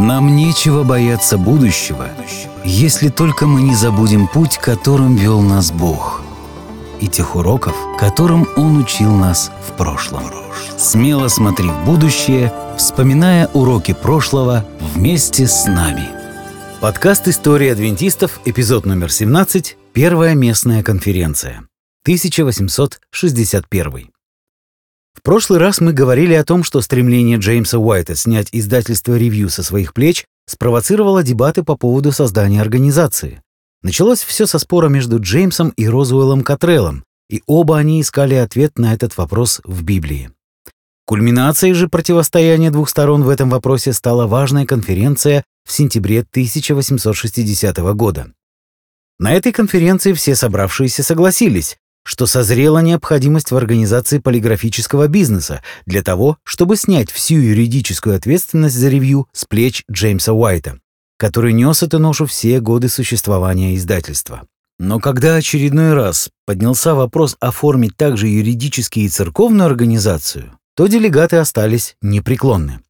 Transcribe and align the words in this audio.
Нам 0.00 0.34
нечего 0.34 0.82
бояться 0.82 1.36
будущего, 1.36 2.08
если 2.64 3.10
только 3.10 3.46
мы 3.46 3.60
не 3.60 3.74
забудем 3.74 4.28
путь, 4.28 4.56
которым 4.56 5.14
вел 5.14 5.42
нас 5.42 5.70
Бог, 5.70 6.22
и 7.02 7.06
тех 7.06 7.36
уроков, 7.36 7.76
которым 7.98 8.48
Он 8.56 8.78
учил 8.78 9.14
нас 9.14 9.52
в 9.68 9.72
прошлом. 9.72 10.22
Смело 10.78 11.28
смотри 11.28 11.68
в 11.68 11.84
будущее, 11.84 12.50
вспоминая 12.78 13.48
уроки 13.48 13.92
прошлого 13.92 14.64
вместе 14.94 15.46
с 15.46 15.66
нами. 15.66 16.08
Подкаст 16.80 17.28
«История 17.28 17.72
адвентистов», 17.72 18.40
эпизод 18.46 18.86
номер 18.86 19.12
17, 19.12 19.76
первая 19.92 20.34
местная 20.34 20.82
конференция, 20.82 21.64
1861. 22.04 24.10
В 25.14 25.22
прошлый 25.22 25.58
раз 25.58 25.80
мы 25.80 25.92
говорили 25.92 26.34
о 26.34 26.44
том, 26.44 26.64
что 26.64 26.80
стремление 26.80 27.38
Джеймса 27.38 27.78
Уайта 27.78 28.14
снять 28.14 28.48
издательство 28.52 29.16
«Ревью» 29.16 29.50
со 29.50 29.62
своих 29.62 29.92
плеч 29.92 30.24
спровоцировало 30.46 31.22
дебаты 31.22 31.62
по 31.62 31.76
поводу 31.76 32.12
создания 32.12 32.60
организации. 32.60 33.42
Началось 33.82 34.22
все 34.22 34.46
со 34.46 34.58
спора 34.58 34.88
между 34.88 35.20
Джеймсом 35.20 35.70
и 35.70 35.88
Розуэллом 35.88 36.42
Катреллом, 36.42 37.04
и 37.28 37.42
оба 37.46 37.78
они 37.78 38.00
искали 38.00 38.34
ответ 38.34 38.78
на 38.78 38.92
этот 38.92 39.16
вопрос 39.16 39.60
в 39.64 39.82
Библии. 39.82 40.30
Кульминацией 41.06 41.74
же 41.74 41.88
противостояния 41.88 42.70
двух 42.70 42.88
сторон 42.88 43.24
в 43.24 43.28
этом 43.28 43.50
вопросе 43.50 43.92
стала 43.92 44.26
важная 44.26 44.64
конференция 44.64 45.44
в 45.64 45.72
сентябре 45.72 46.20
1860 46.20 47.76
года. 47.94 48.32
На 49.18 49.32
этой 49.32 49.52
конференции 49.52 50.12
все 50.12 50.34
собравшиеся 50.34 51.02
согласились, 51.02 51.78
что 52.10 52.26
созрела 52.26 52.80
необходимость 52.80 53.52
в 53.52 53.56
организации 53.56 54.18
полиграфического 54.18 55.06
бизнеса 55.06 55.62
для 55.86 56.02
того, 56.02 56.38
чтобы 56.42 56.74
снять 56.74 57.08
всю 57.08 57.36
юридическую 57.36 58.16
ответственность 58.16 58.74
за 58.74 58.88
ревью 58.88 59.28
с 59.32 59.44
плеч 59.44 59.84
Джеймса 59.88 60.32
Уайта, 60.32 60.80
который 61.18 61.52
нес 61.52 61.84
эту 61.84 62.00
ношу 62.00 62.26
все 62.26 62.58
годы 62.58 62.88
существования 62.88 63.76
издательства. 63.76 64.42
Но 64.80 64.98
когда 64.98 65.36
очередной 65.36 65.94
раз 65.94 66.30
поднялся 66.46 66.96
вопрос 66.96 67.36
оформить 67.38 67.96
также 67.96 68.26
юридически 68.26 68.98
и 68.98 69.08
церковную 69.08 69.66
организацию, 69.66 70.58
то 70.74 70.88
делегаты 70.88 71.36
остались 71.36 71.94
непреклонны. 72.02 72.80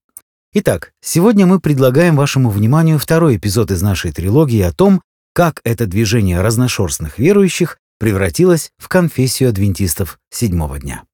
Итак, 0.55 0.93
сегодня 1.03 1.45
мы 1.45 1.61
предлагаем 1.61 2.17
вашему 2.17 2.49
вниманию 2.49 2.99
второй 2.99 3.37
эпизод 3.37 3.71
из 3.71 3.83
нашей 3.83 4.13
трилогии 4.13 4.63
о 4.63 4.73
том, 4.73 5.03
как 5.35 5.61
это 5.63 5.85
движение 5.85 6.41
разношерстных 6.41 7.19
верующих 7.19 7.77
превратилась 8.01 8.73
в 8.79 8.89
конфессию 8.89 9.51
адвентистов 9.51 10.19
седьмого 10.31 10.81
дня. 10.81 11.05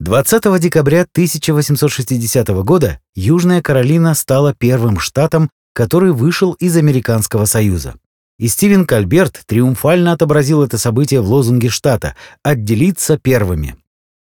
20 0.00 0.60
декабря 0.60 1.02
1860 1.10 2.48
года 2.62 3.00
Южная 3.14 3.62
Каролина 3.62 4.14
стала 4.14 4.54
первым 4.54 4.98
штатом, 5.00 5.50
который 5.72 6.12
вышел 6.12 6.52
из 6.52 6.76
Американского 6.76 7.46
Союза. 7.46 7.94
И 8.38 8.48
Стивен 8.48 8.84
Кальберт 8.86 9.42
триумфально 9.46 10.12
отобразил 10.12 10.62
это 10.62 10.76
событие 10.76 11.22
в 11.22 11.28
лозунге 11.28 11.70
штата 11.70 12.16
«Отделиться 12.42 13.16
первыми». 13.16 13.76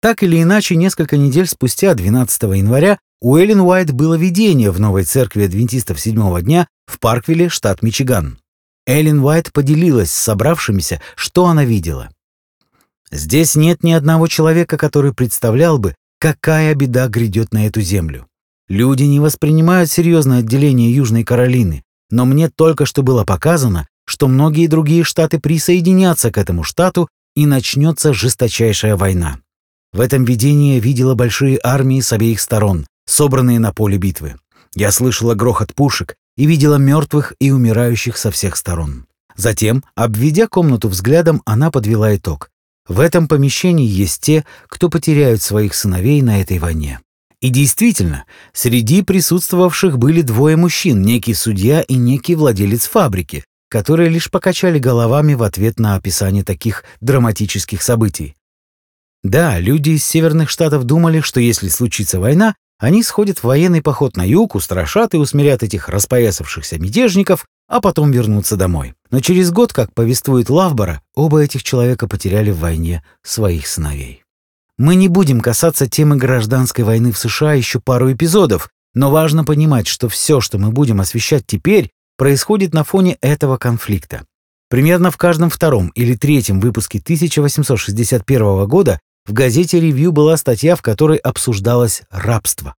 Так 0.02 0.22
или 0.22 0.42
иначе, 0.42 0.76
несколько 0.76 1.16
недель 1.16 1.46
спустя, 1.46 1.94
12 1.94 2.42
января, 2.42 2.98
у 3.20 3.36
Эллен 3.36 3.60
Уайт 3.60 3.92
было 3.92 4.14
видение 4.14 4.72
в 4.72 4.80
новой 4.80 5.04
церкви 5.04 5.44
адвентистов 5.44 6.00
седьмого 6.00 6.42
дня 6.42 6.66
в 6.86 6.98
Парквилле, 6.98 7.48
штат 7.48 7.82
Мичиган. 7.82 8.41
Эллен 8.86 9.20
Уайт 9.20 9.52
поделилась 9.52 10.10
с 10.10 10.18
собравшимися, 10.18 11.00
что 11.14 11.46
она 11.46 11.64
видела. 11.64 12.10
«Здесь 13.10 13.54
нет 13.54 13.82
ни 13.82 13.92
одного 13.92 14.26
человека, 14.26 14.76
который 14.76 15.14
представлял 15.14 15.78
бы, 15.78 15.94
какая 16.18 16.74
беда 16.74 17.08
грядет 17.08 17.52
на 17.52 17.66
эту 17.66 17.80
землю. 17.80 18.26
Люди 18.68 19.04
не 19.04 19.20
воспринимают 19.20 19.90
серьезное 19.90 20.38
отделение 20.38 20.94
Южной 20.94 21.24
Каролины, 21.24 21.82
но 22.10 22.24
мне 22.24 22.48
только 22.48 22.86
что 22.86 23.02
было 23.02 23.24
показано, 23.24 23.86
что 24.06 24.28
многие 24.28 24.66
другие 24.66 25.04
штаты 25.04 25.38
присоединятся 25.38 26.30
к 26.30 26.38
этому 26.38 26.62
штату 26.62 27.08
и 27.34 27.46
начнется 27.46 28.12
жесточайшая 28.12 28.96
война. 28.96 29.38
В 29.92 30.00
этом 30.00 30.24
видении 30.24 30.74
я 30.74 30.80
видела 30.80 31.14
большие 31.14 31.60
армии 31.62 32.00
с 32.00 32.12
обеих 32.12 32.40
сторон, 32.40 32.86
собранные 33.06 33.58
на 33.58 33.72
поле 33.72 33.98
битвы. 33.98 34.36
Я 34.74 34.90
слышала 34.90 35.34
грохот 35.34 35.74
пушек 35.74 36.16
и 36.36 36.46
видела 36.46 36.76
мертвых 36.76 37.34
и 37.38 37.50
умирающих 37.50 38.16
со 38.16 38.30
всех 38.30 38.56
сторон. 38.56 39.06
Затем, 39.36 39.84
обведя 39.94 40.46
комнату 40.46 40.88
взглядом, 40.88 41.42
она 41.44 41.70
подвела 41.70 42.14
итог. 42.14 42.50
В 42.86 43.00
этом 43.00 43.28
помещении 43.28 43.86
есть 43.86 44.20
те, 44.20 44.44
кто 44.66 44.88
потеряют 44.88 45.40
своих 45.40 45.74
сыновей 45.74 46.20
на 46.20 46.40
этой 46.40 46.58
войне. 46.58 47.00
И 47.40 47.48
действительно, 47.48 48.24
среди 48.52 49.02
присутствовавших 49.02 49.98
были 49.98 50.22
двое 50.22 50.56
мужчин, 50.56 51.02
некий 51.02 51.34
судья 51.34 51.80
и 51.82 51.94
некий 51.94 52.34
владелец 52.34 52.86
фабрики, 52.86 53.44
которые 53.68 54.10
лишь 54.10 54.30
покачали 54.30 54.78
головами 54.78 55.34
в 55.34 55.42
ответ 55.42 55.80
на 55.80 55.96
описание 55.96 56.44
таких 56.44 56.84
драматических 57.00 57.82
событий. 57.82 58.36
Да, 59.22 59.58
люди 59.58 59.90
из 59.90 60.04
северных 60.04 60.50
штатов 60.50 60.84
думали, 60.84 61.20
что 61.20 61.40
если 61.40 61.68
случится 61.68 62.20
война, 62.20 62.54
они 62.82 63.04
сходят 63.04 63.38
в 63.38 63.44
военный 63.44 63.80
поход 63.80 64.16
на 64.16 64.26
юг, 64.26 64.56
устрашат 64.56 65.14
и 65.14 65.16
усмирят 65.16 65.62
этих 65.62 65.88
распоясавшихся 65.88 66.80
мятежников, 66.80 67.46
а 67.68 67.80
потом 67.80 68.10
вернутся 68.10 68.56
домой. 68.56 68.94
Но 69.12 69.20
через 69.20 69.52
год, 69.52 69.72
как 69.72 69.94
повествует 69.94 70.50
Лавбора, 70.50 71.00
оба 71.14 71.44
этих 71.44 71.62
человека 71.62 72.08
потеряли 72.08 72.50
в 72.50 72.58
войне 72.58 73.04
своих 73.22 73.68
сыновей. 73.68 74.24
Мы 74.78 74.96
не 74.96 75.06
будем 75.06 75.40
касаться 75.40 75.88
темы 75.88 76.16
гражданской 76.16 76.82
войны 76.82 77.12
в 77.12 77.18
США 77.18 77.52
еще 77.52 77.78
пару 77.78 78.12
эпизодов, 78.12 78.68
но 78.94 79.12
важно 79.12 79.44
понимать, 79.44 79.86
что 79.86 80.08
все, 80.08 80.40
что 80.40 80.58
мы 80.58 80.72
будем 80.72 81.00
освещать 81.00 81.46
теперь, 81.46 81.92
происходит 82.16 82.74
на 82.74 82.82
фоне 82.82 83.16
этого 83.20 83.58
конфликта. 83.58 84.26
Примерно 84.68 85.12
в 85.12 85.16
каждом 85.16 85.50
втором 85.50 85.90
или 85.90 86.16
третьем 86.16 86.58
выпуске 86.58 86.98
1861 86.98 88.66
года 88.66 88.98
в 89.26 89.32
газете 89.32 89.80
«Ревью» 89.80 90.12
была 90.12 90.36
статья, 90.36 90.76
в 90.76 90.82
которой 90.82 91.18
обсуждалось 91.18 92.02
рабство. 92.10 92.74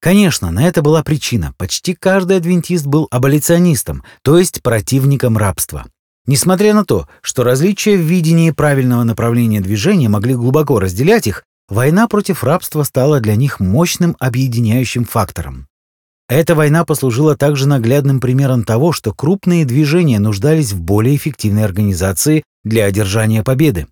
Конечно, 0.00 0.50
на 0.50 0.66
это 0.66 0.82
была 0.82 1.02
причина. 1.04 1.54
Почти 1.58 1.94
каждый 1.94 2.38
адвентист 2.38 2.86
был 2.86 3.06
аболиционистом, 3.10 4.02
то 4.22 4.38
есть 4.38 4.62
противником 4.62 5.38
рабства. 5.38 5.86
Несмотря 6.26 6.74
на 6.74 6.84
то, 6.84 7.08
что 7.20 7.44
различия 7.44 7.96
в 7.96 8.00
видении 8.00 8.50
правильного 8.50 9.04
направления 9.04 9.60
движения 9.60 10.08
могли 10.08 10.34
глубоко 10.34 10.80
разделять 10.80 11.26
их, 11.26 11.44
война 11.68 12.08
против 12.08 12.42
рабства 12.42 12.82
стала 12.84 13.20
для 13.20 13.36
них 13.36 13.60
мощным 13.60 14.16
объединяющим 14.18 15.04
фактором. 15.04 15.68
Эта 16.28 16.54
война 16.54 16.84
послужила 16.84 17.36
также 17.36 17.68
наглядным 17.68 18.18
примером 18.18 18.64
того, 18.64 18.92
что 18.92 19.12
крупные 19.12 19.64
движения 19.64 20.18
нуждались 20.18 20.72
в 20.72 20.80
более 20.80 21.14
эффективной 21.14 21.64
организации 21.64 22.42
для 22.64 22.86
одержания 22.86 23.42
победы. 23.42 23.86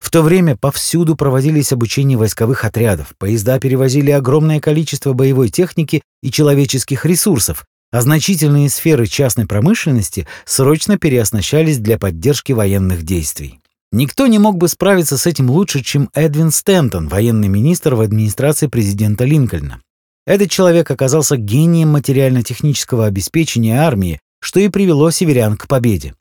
В 0.00 0.10
то 0.10 0.22
время 0.22 0.56
повсюду 0.56 1.16
проводились 1.16 1.72
обучения 1.72 2.16
войсковых 2.16 2.64
отрядов, 2.64 3.14
поезда 3.18 3.58
перевозили 3.58 4.10
огромное 4.10 4.60
количество 4.60 5.12
боевой 5.12 5.48
техники 5.48 6.02
и 6.22 6.30
человеческих 6.30 7.04
ресурсов, 7.04 7.64
а 7.90 8.00
значительные 8.00 8.68
сферы 8.70 9.06
частной 9.06 9.46
промышленности 9.46 10.26
срочно 10.44 10.98
переоснащались 10.98 11.78
для 11.78 11.98
поддержки 11.98 12.52
военных 12.52 13.04
действий. 13.04 13.60
Никто 13.92 14.26
не 14.26 14.40
мог 14.40 14.56
бы 14.56 14.66
справиться 14.66 15.16
с 15.16 15.24
этим 15.24 15.48
лучше, 15.48 15.80
чем 15.80 16.10
Эдвин 16.14 16.50
Стэнтон, 16.50 17.06
военный 17.06 17.46
министр 17.46 17.94
в 17.94 18.00
администрации 18.00 18.66
президента 18.66 19.24
Линкольна. 19.24 19.80
Этот 20.26 20.50
человек 20.50 20.90
оказался 20.90 21.36
гением 21.36 21.90
материально-технического 21.90 23.06
обеспечения 23.06 23.80
армии, 23.80 24.18
что 24.40 24.58
и 24.58 24.68
привело 24.68 25.12
северян 25.12 25.56
к 25.56 25.68
победе. 25.68 26.14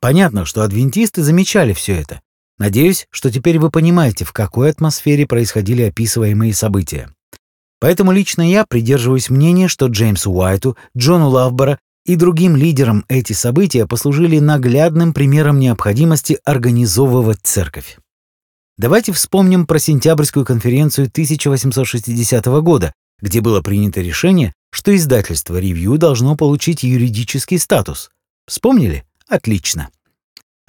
Понятно, 0.00 0.44
что 0.44 0.62
адвентисты 0.62 1.22
замечали 1.22 1.72
все 1.72 1.94
это, 1.94 2.20
Надеюсь, 2.60 3.06
что 3.10 3.32
теперь 3.32 3.58
вы 3.58 3.70
понимаете, 3.70 4.26
в 4.26 4.34
какой 4.34 4.70
атмосфере 4.70 5.26
происходили 5.26 5.82
описываемые 5.82 6.52
события. 6.52 7.10
Поэтому 7.80 8.12
лично 8.12 8.48
я 8.48 8.66
придерживаюсь 8.68 9.30
мнения, 9.30 9.66
что 9.66 9.86
Джеймсу 9.86 10.30
Уайту, 10.30 10.76
Джону 10.94 11.30
Лавбора 11.30 11.78
и 12.04 12.16
другим 12.16 12.56
лидерам 12.56 13.06
эти 13.08 13.32
события 13.32 13.86
послужили 13.86 14.38
наглядным 14.40 15.14
примером 15.14 15.58
необходимости 15.58 16.38
организовывать 16.44 17.40
церковь. 17.42 17.96
Давайте 18.76 19.12
вспомним 19.12 19.66
про 19.66 19.78
сентябрьскую 19.78 20.44
конференцию 20.44 21.06
1860 21.06 22.44
года, 22.62 22.92
где 23.22 23.40
было 23.40 23.62
принято 23.62 24.02
решение, 24.02 24.52
что 24.70 24.94
издательство 24.94 25.58
«Ревью» 25.58 25.96
должно 25.96 26.36
получить 26.36 26.82
юридический 26.82 27.58
статус. 27.58 28.10
Вспомнили? 28.46 29.04
Отлично. 29.28 29.88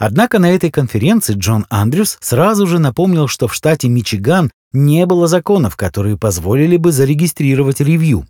Однако 0.04 0.40
на 0.40 0.50
этой 0.50 0.72
конференции 0.72 1.36
Джон 1.36 1.68
Андрюс 1.70 2.18
сразу 2.22 2.66
же 2.66 2.80
напомнил, 2.80 3.28
что 3.28 3.48
в 3.48 3.54
штате 3.54 3.88
Мичиган 3.88 4.50
не 4.74 5.06
было 5.06 5.28
законов, 5.28 5.78
которые 5.78 6.18
позволили 6.18 6.76
бы 6.76 6.92
зарегистрировать 6.92 7.82
ревью. 7.82 8.26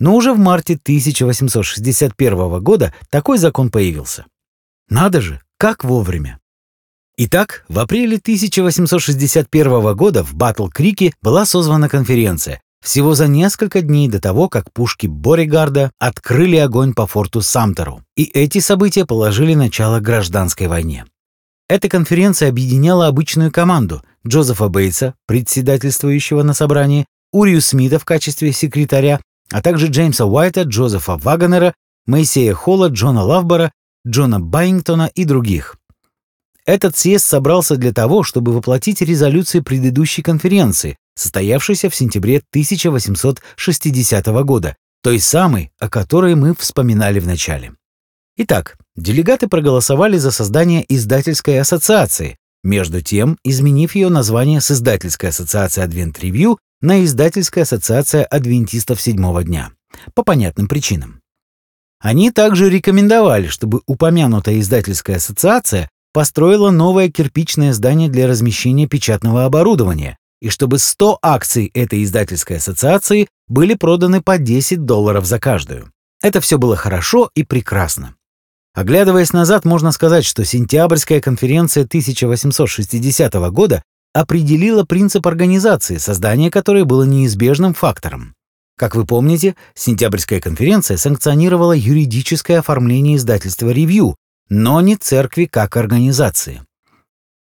Но 0.00 0.16
уже 0.16 0.32
в 0.32 0.38
марте 0.38 0.74
1861 0.74 2.60
года 2.60 2.92
такой 3.08 3.38
закон 3.38 3.70
появился. 3.70 4.26
Надо 4.88 5.20
же, 5.20 5.40
как 5.58 5.84
вовремя. 5.84 6.40
Итак, 7.16 7.64
в 7.68 7.78
апреле 7.78 8.16
1861 8.16 9.94
года 9.94 10.24
в 10.24 10.34
Батл-Крике 10.34 11.12
была 11.22 11.46
созвана 11.46 11.88
конференция, 11.88 12.62
всего 12.82 13.14
за 13.14 13.28
несколько 13.28 13.82
дней 13.82 14.08
до 14.08 14.20
того, 14.20 14.48
как 14.48 14.72
пушки 14.72 15.06
Боригарда 15.06 15.92
открыли 15.98 16.56
огонь 16.56 16.94
по 16.94 17.06
форту 17.06 17.40
Самтеру. 17.40 18.02
И 18.16 18.24
эти 18.24 18.58
события 18.58 19.04
положили 19.04 19.54
начало 19.54 20.00
гражданской 20.00 20.66
войне. 20.66 21.04
Эта 21.68 21.88
конференция 21.88 22.48
объединяла 22.48 23.06
обычную 23.06 23.52
команду 23.52 24.02
Джозефа 24.26 24.68
Бейтса, 24.68 25.14
председательствующего 25.26 26.42
на 26.42 26.52
собрании, 26.52 27.06
Урию 27.32 27.60
Смита 27.60 27.98
в 27.98 28.04
качестве 28.04 28.52
секретаря, 28.52 29.20
а 29.52 29.62
также 29.62 29.86
Джеймса 29.86 30.26
Уайта, 30.26 30.62
Джозефа 30.62 31.16
Вагонера, 31.16 31.74
Моисея 32.06 32.54
Холла, 32.54 32.88
Джона 32.88 33.22
Лавбора, 33.22 33.72
Джона 34.06 34.40
Байнгтона 34.40 35.10
и 35.14 35.24
других. 35.24 35.76
Этот 36.66 36.96
съезд 36.96 37.24
собрался 37.24 37.76
для 37.76 37.92
того, 37.92 38.22
чтобы 38.22 38.52
воплотить 38.52 39.00
резолюции 39.00 39.60
предыдущей 39.60 40.22
конференции, 40.22 40.96
состоявшейся 41.20 41.90
в 41.90 41.94
сентябре 41.94 42.38
1860 42.50 44.26
года, 44.44 44.76
той 45.02 45.20
самой, 45.20 45.70
о 45.78 45.88
которой 45.88 46.34
мы 46.34 46.54
вспоминали 46.54 47.20
в 47.20 47.26
начале. 47.26 47.74
Итак, 48.36 48.76
делегаты 48.96 49.48
проголосовали 49.48 50.16
за 50.16 50.30
создание 50.30 50.84
издательской 50.88 51.60
ассоциации, 51.60 52.38
между 52.62 53.00
тем 53.00 53.38
изменив 53.42 53.94
ее 53.94 54.08
название 54.08 54.60
с 54.60 54.70
издательской 54.70 55.30
ассоциации 55.30 55.82
Review 55.84 56.58
на 56.80 57.04
издательская 57.04 57.64
ассоциация 57.64 58.24
адвентистов 58.24 59.00
седьмого 59.00 59.44
дня, 59.44 59.72
по 60.14 60.22
понятным 60.22 60.68
причинам. 60.68 61.20
Они 61.98 62.30
также 62.30 62.70
рекомендовали, 62.70 63.46
чтобы 63.46 63.82
упомянутая 63.86 64.58
издательская 64.60 65.16
ассоциация 65.16 65.90
построила 66.12 66.70
новое 66.70 67.10
кирпичное 67.10 67.72
здание 67.72 68.08
для 68.08 68.26
размещения 68.26 68.86
печатного 68.86 69.44
оборудования, 69.44 70.16
и 70.40 70.48
чтобы 70.48 70.78
100 70.78 71.18
акций 71.22 71.70
этой 71.74 72.02
издательской 72.04 72.56
ассоциации 72.56 73.28
были 73.48 73.74
проданы 73.74 74.22
по 74.22 74.38
10 74.38 74.84
долларов 74.84 75.24
за 75.24 75.38
каждую. 75.38 75.90
Это 76.22 76.40
все 76.40 76.58
было 76.58 76.76
хорошо 76.76 77.30
и 77.34 77.44
прекрасно. 77.44 78.14
Оглядываясь 78.74 79.32
назад, 79.32 79.64
можно 79.64 79.90
сказать, 79.90 80.24
что 80.24 80.44
сентябрьская 80.44 81.20
конференция 81.20 81.84
1860 81.84 83.34
года 83.50 83.82
определила 84.12 84.84
принцип 84.84 85.26
организации, 85.26 85.96
создание 85.96 86.50
которой 86.50 86.84
было 86.84 87.02
неизбежным 87.04 87.74
фактором. 87.74 88.34
Как 88.76 88.94
вы 88.94 89.04
помните, 89.04 89.56
сентябрьская 89.74 90.40
конференция 90.40 90.96
санкционировала 90.96 91.72
юридическое 91.72 92.60
оформление 92.60 93.16
издательства 93.16 93.70
«Ревью», 93.70 94.16
но 94.48 94.80
не 94.80 94.96
церкви 94.96 95.44
как 95.44 95.76
организации. 95.76 96.62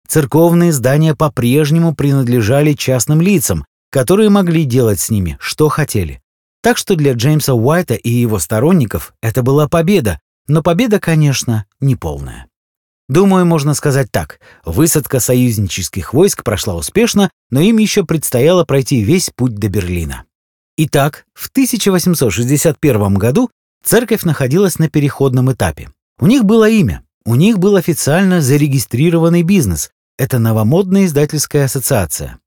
Церковные 0.10 0.74
здания 0.74 1.14
по-прежнему 1.14 1.94
принадлежали 1.94 2.74
частным 2.74 3.22
лицам, 3.22 3.64
которые 3.92 4.32
могли 4.32 4.66
делать 4.66 5.00
с 5.00 5.12
ними, 5.12 5.38
что 5.40 5.70
хотели. 5.70 6.20
Так 6.64 6.78
что 6.78 6.96
для 6.96 7.14
Джеймса 7.14 7.54
Уайта 7.54 7.94
и 7.94 8.10
его 8.10 8.40
сторонников 8.40 9.14
это 9.22 9.44
была 9.44 9.68
победа, 9.68 10.20
но 10.48 10.64
победа, 10.64 11.00
конечно, 11.00 11.66
не 11.80 11.96
полная. 11.96 12.48
Думаю, 13.08 13.46
можно 13.46 13.76
сказать 13.76 14.12
так. 14.12 14.40
Высадка 14.66 15.20
союзнических 15.20 16.12
войск 16.12 16.44
прошла 16.44 16.74
успешно, 16.74 17.30
но 17.52 17.62
им 17.62 17.78
еще 17.78 18.04
предстояло 18.04 18.66
пройти 18.66 19.04
весь 19.04 19.30
путь 19.36 19.56
до 19.58 19.70
Берлина. 19.70 20.24
Итак, 20.76 21.26
в 21.36 21.50
1861 21.50 23.14
году 23.14 23.52
церковь 23.84 24.24
находилась 24.24 24.80
на 24.80 24.90
переходном 24.90 25.52
этапе. 25.52 25.92
У 26.20 26.26
них 26.26 26.46
было 26.46 26.68
имя, 26.68 27.04
у 27.26 27.36
них 27.36 27.60
был 27.60 27.76
официально 27.76 28.42
зарегистрированный 28.42 29.44
бизнес. 29.44 29.92
Это 30.20 30.38
новомодная 30.38 31.06
издательская 31.06 31.64
ассоциация. 31.64 32.40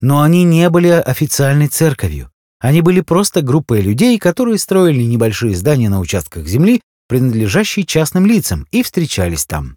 Но 0.00 0.22
они 0.22 0.44
не 0.44 0.70
были 0.70 0.90
официальной 0.90 1.66
церковью. 1.66 2.30
Они 2.60 2.82
были 2.82 3.00
просто 3.00 3.42
группой 3.42 3.80
людей, 3.80 4.16
которые 4.16 4.58
строили 4.58 5.02
небольшие 5.02 5.56
здания 5.56 5.88
на 5.88 5.98
участках 5.98 6.46
земли, 6.46 6.80
принадлежащие 7.08 7.84
частным 7.84 8.26
лицам, 8.26 8.64
и 8.70 8.84
встречались 8.84 9.44
там. 9.44 9.76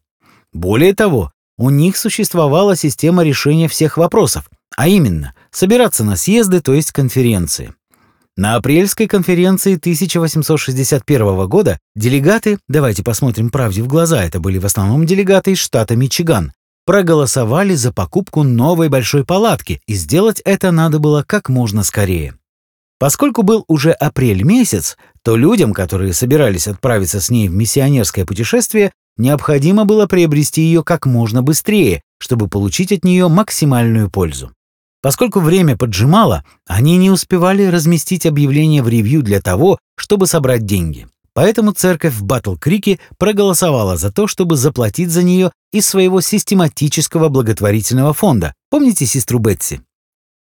Более 0.54 0.94
того, 0.94 1.32
у 1.58 1.72
них 1.72 1.98
существовала 1.98 2.76
система 2.76 3.24
решения 3.24 3.68
всех 3.68 3.98
вопросов, 3.98 4.48
а 4.78 4.88
именно 4.88 5.34
собираться 5.50 6.04
на 6.04 6.16
съезды, 6.16 6.62
то 6.62 6.76
есть 6.76 6.92
конференции. 6.92 7.74
На 8.38 8.58
апрельской 8.58 9.08
конференции 9.08 9.76
1861 9.76 11.48
года 11.48 11.80
делегаты, 11.96 12.60
давайте 12.68 13.02
посмотрим 13.02 13.50
правде 13.50 13.82
в 13.82 13.88
глаза, 13.88 14.24
это 14.24 14.40
были 14.40 14.60
в 14.60 14.66
основном 14.66 15.08
делегаты 15.08 15.54
из 15.54 15.58
штата 15.58 15.96
Мичиган, 15.96 16.54
проголосовали 16.86 17.76
за 17.76 17.92
покупку 17.94 18.44
новой 18.44 18.90
большой 18.90 19.26
палатки, 19.26 19.82
и 19.88 19.94
сделать 19.94 20.42
это 20.46 20.72
надо 20.72 21.00
было 21.00 21.24
как 21.24 21.50
можно 21.50 21.84
скорее. 21.84 22.36
Поскольку 23.00 23.44
был 23.44 23.66
уже 23.68 23.92
апрель 23.92 24.44
месяц, 24.44 24.98
то 25.24 25.36
людям, 25.36 25.74
которые 25.74 26.14
собирались 26.14 26.68
отправиться 26.68 27.20
с 27.20 27.30
ней 27.30 27.50
в 27.50 27.54
миссионерское 27.54 28.26
путешествие, 28.26 28.92
Необходимо 29.18 29.86
было 29.86 30.08
приобрести 30.08 30.62
ее 30.62 30.84
как 30.84 31.06
можно 31.06 31.44
быстрее, 31.44 32.02
чтобы 32.20 32.48
получить 32.48 32.92
от 32.92 33.04
нее 33.04 33.28
максимальную 33.28 34.10
пользу. 34.10 34.52
Поскольку 35.02 35.40
время 35.40 35.78
поджимало, 35.78 36.44
они 36.66 36.98
не 36.98 37.12
успевали 37.12 37.66
разместить 37.66 38.26
объявление 38.26 38.82
в 38.82 38.88
ревью 38.88 39.22
для 39.22 39.42
того, 39.42 39.78
чтобы 39.98 40.28
собрать 40.28 40.66
деньги. 40.66 41.08
Поэтому 41.34 41.72
церковь 41.72 42.14
в 42.14 42.24
Батл-Крике 42.24 43.00
проголосовала 43.18 43.98
за 43.98 44.12
то, 44.12 44.28
чтобы 44.28 44.56
заплатить 44.56 45.10
за 45.10 45.24
нее 45.24 45.52
из 45.72 45.88
своего 45.88 46.22
систематического 46.22 47.30
благотворительного 47.30 48.14
фонда. 48.14 48.54
Помните 48.70 49.06
сестру 49.06 49.40
Бетси? 49.40 49.82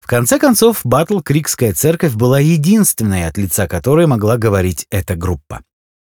В 0.02 0.08
конце 0.08 0.38
концов, 0.38 0.82
Батл-Крикская 0.84 1.74
церковь 1.74 2.14
была 2.14 2.40
единственной, 2.40 3.26
от 3.26 3.38
лица 3.38 3.68
которой 3.68 4.06
могла 4.06 4.38
говорить 4.38 4.86
эта 4.92 5.16
группа. 5.16 5.62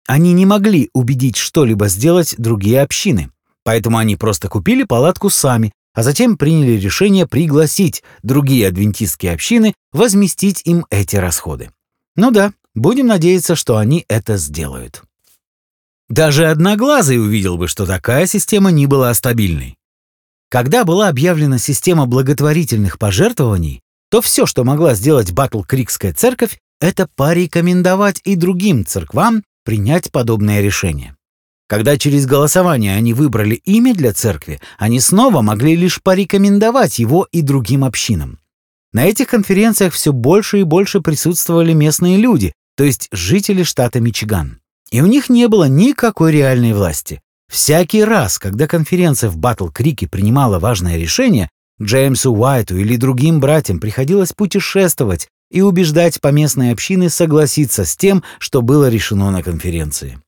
Они 0.06 0.32
не 0.32 0.46
могли 0.46 0.90
убедить 0.92 1.36
что-либо 1.36 1.88
сделать 1.88 2.34
другие 2.36 2.82
общины, 2.82 3.30
поэтому 3.62 3.98
они 3.98 4.16
просто 4.16 4.48
купили 4.48 4.82
палатку 4.82 5.30
сами, 5.30 5.72
а 5.94 6.02
затем 6.02 6.36
приняли 6.36 6.72
решение 6.72 7.26
пригласить 7.26 8.02
другие 8.22 8.66
адвентистские 8.66 9.32
общины 9.32 9.74
возместить 9.92 10.62
им 10.64 10.86
эти 10.90 11.16
расходы. 11.16 11.70
Ну 12.16 12.32
да, 12.32 12.52
будем 12.74 13.06
надеяться, 13.06 13.56
что 13.56 13.76
они 13.76 14.04
это 14.08 14.36
сделают. 14.36 15.02
Даже 16.08 16.46
Одноглазый 16.46 17.18
увидел 17.18 17.56
бы, 17.56 17.68
что 17.68 17.86
такая 17.86 18.26
система 18.26 18.70
не 18.70 18.86
была 18.86 19.12
стабильной. 19.14 19.76
Когда 20.50 20.84
была 20.84 21.08
объявлена 21.08 21.58
система 21.58 22.06
благотворительных 22.06 22.98
пожертвований, 22.98 23.80
то 24.10 24.20
все, 24.20 24.46
что 24.46 24.64
могла 24.64 24.94
сделать 24.94 25.32
Батл-Крикская 25.32 26.12
церковь, 26.12 26.58
это 26.80 27.08
порекомендовать 27.16 28.20
и 28.24 28.36
другим 28.36 28.84
церквам 28.84 29.42
принять 29.64 30.12
подобное 30.12 30.60
решение. 30.60 31.16
Когда 31.66 31.96
через 31.96 32.26
голосование 32.26 32.94
они 32.94 33.14
выбрали 33.14 33.54
имя 33.54 33.94
для 33.94 34.12
церкви, 34.12 34.60
они 34.78 35.00
снова 35.00 35.40
могли 35.40 35.74
лишь 35.74 36.02
порекомендовать 36.02 36.98
его 36.98 37.26
и 37.32 37.40
другим 37.40 37.84
общинам. 37.84 38.38
На 38.92 39.06
этих 39.06 39.28
конференциях 39.28 39.94
все 39.94 40.12
больше 40.12 40.60
и 40.60 40.62
больше 40.62 41.00
присутствовали 41.00 41.72
местные 41.72 42.18
люди, 42.18 42.52
то 42.76 42.84
есть 42.84 43.08
жители 43.12 43.62
штата 43.62 44.00
Мичиган. 44.00 44.60
И 44.90 45.00
у 45.00 45.06
них 45.06 45.28
не 45.28 45.48
было 45.48 45.68
никакой 45.68 46.32
реальной 46.32 46.72
власти. 46.72 47.20
Всякий 47.48 48.04
раз, 48.04 48.38
когда 48.38 48.66
конференция 48.66 49.30
в 49.30 49.36
Батл-Крике 49.36 50.08
принимала 50.08 50.58
важное 50.58 50.96
решение, 50.96 51.48
Джеймсу 51.80 52.32
Уайту 52.32 52.76
или 52.76 52.96
другим 52.96 53.40
братьям 53.40 53.80
приходилось 53.80 54.32
путешествовать 54.32 55.28
и 55.50 55.60
убеждать 55.60 56.20
поместные 56.20 56.72
общины 56.72 57.10
согласиться 57.10 57.84
с 57.84 57.96
тем, 57.96 58.22
что 58.38 58.62
было 58.62 58.88
решено 58.88 59.30
на 59.30 59.42
конференции. 59.42 60.18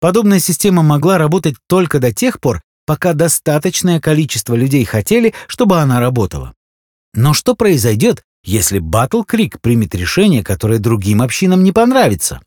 Подобная 0.00 0.38
система 0.38 0.82
могла 0.82 1.18
работать 1.18 1.56
только 1.66 1.98
до 1.98 2.12
тех 2.12 2.40
пор, 2.40 2.62
пока 2.86 3.14
достаточное 3.14 4.00
количество 4.00 4.54
людей 4.54 4.84
хотели, 4.84 5.34
чтобы 5.48 5.80
она 5.80 6.00
работала. 6.00 6.54
Но 7.14 7.32
что 7.32 7.54
произойдет, 7.54 8.22
если 8.46 8.78
Батл 8.78 9.22
Крик 9.22 9.60
примет 9.60 9.94
решение, 9.94 10.42
которое 10.42 10.78
другим 10.78 11.20
общинам 11.20 11.62
не 11.62 11.72
понравится? 11.72 12.40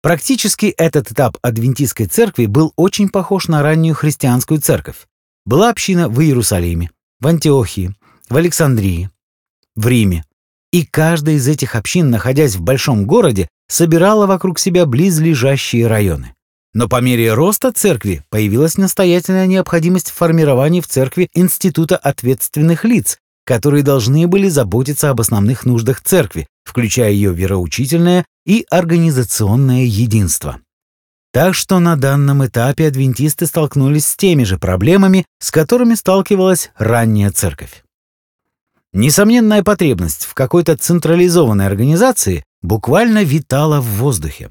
Практически 0.00 0.66
этот 0.66 1.12
этап 1.12 1.36
адвентистской 1.42 2.06
церкви 2.06 2.46
был 2.46 2.72
очень 2.76 3.08
похож 3.08 3.48
на 3.48 3.62
раннюю 3.62 3.94
христианскую 3.94 4.60
церковь. 4.60 5.06
Была 5.44 5.70
община 5.70 6.08
в 6.08 6.20
Иерусалиме, 6.20 6.90
в 7.20 7.26
Антиохии, 7.26 7.94
в 8.28 8.36
Александрии, 8.36 9.10
в 9.74 9.86
Риме, 9.86 10.24
и 10.72 10.84
каждая 10.84 11.34
из 11.36 11.46
этих 11.46 11.76
общин, 11.76 12.10
находясь 12.10 12.54
в 12.54 12.62
большом 12.62 13.06
городе, 13.06 13.48
собирала 13.68 14.26
вокруг 14.26 14.58
себя 14.58 14.86
близлежащие 14.86 15.86
районы. 15.86 16.34
Но 16.74 16.88
по 16.88 17.00
мере 17.00 17.34
роста 17.34 17.70
церкви 17.72 18.24
появилась 18.30 18.78
настоятельная 18.78 19.46
необходимость 19.46 20.10
в 20.10 20.14
формировании 20.14 20.80
в 20.80 20.88
церкви 20.88 21.28
института 21.34 21.96
ответственных 21.96 22.84
лиц, 22.84 23.18
которые 23.44 23.82
должны 23.82 24.26
были 24.26 24.48
заботиться 24.48 25.10
об 25.10 25.20
основных 25.20 25.64
нуждах 25.64 26.00
церкви, 26.00 26.46
включая 26.64 27.12
ее 27.12 27.32
вероучительное 27.32 28.24
и 28.46 28.66
организационное 28.70 29.84
единство. 29.84 30.60
Так 31.32 31.54
что 31.54 31.80
на 31.80 31.96
данном 31.96 32.44
этапе 32.44 32.86
адвентисты 32.86 33.46
столкнулись 33.46 34.06
с 34.06 34.16
теми 34.16 34.44
же 34.44 34.58
проблемами, 34.58 35.24
с 35.38 35.50
которыми 35.50 35.94
сталкивалась 35.94 36.70
ранняя 36.76 37.30
церковь. 37.30 37.82
Несомненная 38.92 39.62
потребность 39.62 40.26
в 40.26 40.34
какой-то 40.34 40.76
централизованной 40.76 41.66
организации 41.66 42.44
буквально 42.60 43.24
витала 43.24 43.80
в 43.80 43.86
воздухе. 43.86 44.50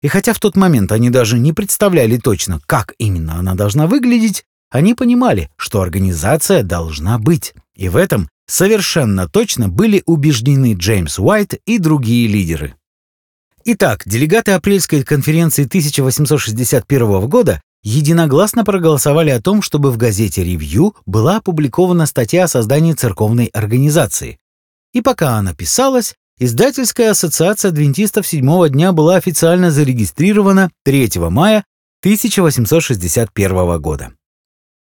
И 0.00 0.08
хотя 0.08 0.32
в 0.32 0.40
тот 0.40 0.56
момент 0.56 0.90
они 0.90 1.10
даже 1.10 1.38
не 1.38 1.52
представляли 1.52 2.16
точно, 2.16 2.60
как 2.66 2.94
именно 2.98 3.34
она 3.34 3.54
должна 3.54 3.86
выглядеть, 3.86 4.44
они 4.70 4.94
понимали, 4.94 5.50
что 5.56 5.82
организация 5.82 6.62
должна 6.62 7.18
быть. 7.18 7.54
И 7.74 7.90
в 7.90 7.96
этом 7.96 8.28
совершенно 8.46 9.28
точно 9.28 9.68
были 9.68 10.02
убеждены 10.06 10.74
Джеймс 10.74 11.18
Уайт 11.18 11.54
и 11.66 11.78
другие 11.78 12.28
лидеры. 12.28 12.74
Итак, 13.64 14.02
делегаты 14.06 14.52
апрельской 14.52 15.02
конференции 15.04 15.64
1861 15.64 17.28
года 17.28 17.60
единогласно 17.82 18.64
проголосовали 18.64 19.30
о 19.30 19.40
том, 19.40 19.62
чтобы 19.62 19.90
в 19.90 19.96
газете 19.96 20.44
«Ревью» 20.44 20.96
была 21.06 21.36
опубликована 21.36 22.06
статья 22.06 22.44
о 22.44 22.48
создании 22.48 22.92
церковной 22.92 23.46
организации. 23.46 24.38
И 24.92 25.00
пока 25.00 25.36
она 25.36 25.54
писалась, 25.54 26.14
Издательская 26.42 27.12
ассоциация 27.12 27.68
адвентистов 27.68 28.26
седьмого 28.26 28.68
дня 28.68 28.90
была 28.90 29.14
официально 29.14 29.70
зарегистрирована 29.70 30.72
3 30.84 31.10
мая 31.30 31.64
1861 32.00 33.80
года. 33.80 34.12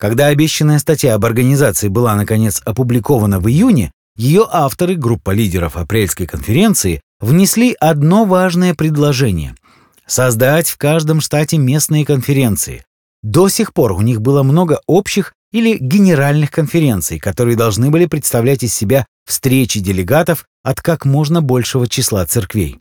Когда 0.03 0.27
обещанная 0.27 0.81
статья 0.81 1.15
об 1.15 1.25
организации 1.25 1.87
была, 1.87 2.17
наконец, 2.17 2.61
опубликована 2.65 3.39
в 3.39 3.49
июне, 3.49 3.93
ее 4.17 4.49
авторы, 4.51 4.97
группа 4.97 5.31
лидеров 5.31 5.77
апрельской 5.77 6.27
конференции, 6.27 7.01
внесли 7.21 7.77
одно 7.79 8.25
важное 8.25 8.75
предложение– 8.75 9.55
создать 10.09 10.69
в 10.69 10.77
каждом 10.77 11.21
штате 11.21 11.57
местные 11.57 12.05
конференции. 12.05 12.85
До 13.23 13.49
сих 13.49 13.73
пор 13.73 13.93
у 13.93 14.01
них 14.01 14.21
было 14.21 14.43
много 14.43 14.81
общих 14.89 15.35
или 15.53 15.79
генеральных 15.79 16.51
конференций, 16.51 17.21
которые 17.21 17.55
должны 17.55 17.93
были 17.93 18.07
представлять 18.07 18.65
из 18.65 18.75
себя 18.75 19.07
встречи 19.25 19.79
делегатов 19.79 20.47
от 20.65 20.81
как 20.81 21.05
можно 21.05 21.43
большего 21.43 21.87
числа 21.87 22.27
церквей. 22.27 22.81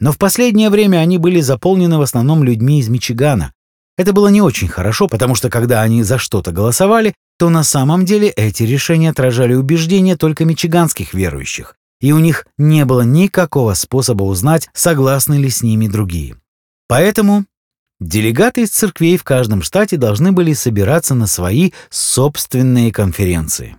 Но 0.00 0.10
в 0.10 0.18
последнее 0.18 0.70
время 0.70 0.96
они 0.96 1.18
были 1.18 1.40
заполнены 1.40 1.98
в 1.98 2.02
основном 2.02 2.42
людьми 2.42 2.80
из 2.80 2.88
Мичигана, 2.88 3.52
это 3.98 4.12
было 4.12 4.28
не 4.28 4.40
очень 4.40 4.68
хорошо, 4.68 5.08
потому 5.08 5.34
что 5.34 5.50
когда 5.50 5.82
они 5.82 6.02
за 6.04 6.18
что-то 6.18 6.52
голосовали, 6.52 7.14
то 7.36 7.50
на 7.50 7.64
самом 7.64 8.04
деле 8.04 8.28
эти 8.28 8.62
решения 8.62 9.10
отражали 9.10 9.54
убеждения 9.54 10.16
только 10.16 10.44
мичиганских 10.44 11.14
верующих, 11.14 11.74
и 12.00 12.12
у 12.12 12.18
них 12.18 12.46
не 12.56 12.84
было 12.84 13.02
никакого 13.02 13.74
способа 13.74 14.22
узнать, 14.22 14.70
согласны 14.72 15.34
ли 15.34 15.50
с 15.50 15.62
ними 15.62 15.88
другие. 15.88 16.36
Поэтому 16.86 17.44
делегаты 18.00 18.62
из 18.62 18.70
церквей 18.70 19.16
в 19.16 19.24
каждом 19.24 19.62
штате 19.62 19.96
должны 19.96 20.30
были 20.30 20.52
собираться 20.52 21.16
на 21.16 21.26
свои 21.26 21.72
собственные 21.90 22.92
конференции. 22.92 23.76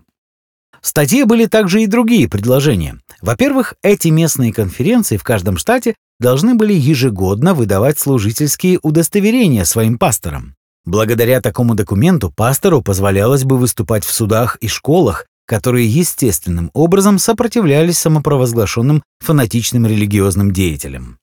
В 0.82 0.88
статье 0.88 1.26
были 1.26 1.46
также 1.46 1.84
и 1.84 1.88
другие 1.88 2.30
предложения. 2.30 3.00
Во-первых, 3.22 3.76
эти 3.84 4.08
местные 4.08 4.54
конференции 4.54 5.18
в 5.18 5.24
каждом 5.24 5.58
штате 5.58 5.96
должны 6.20 6.56
были 6.56 6.74
ежегодно 6.74 7.54
выдавать 7.54 8.00
служительские 8.00 8.80
удостоверения 8.82 9.64
своим 9.66 9.98
пасторам. 9.98 10.56
Благодаря 10.86 11.42
такому 11.42 11.76
документу 11.76 12.32
пастору 12.36 12.82
позволялось 12.82 13.44
бы 13.44 13.58
выступать 13.58 14.06
в 14.06 14.12
судах 14.12 14.58
и 14.58 14.68
школах, 14.68 15.26
которые 15.46 15.88
естественным 15.88 16.70
образом 16.74 17.20
сопротивлялись 17.20 17.98
самопровозглашенным 17.98 19.04
фанатичным 19.20 19.86
религиозным 19.86 20.52
деятелям. 20.52 21.18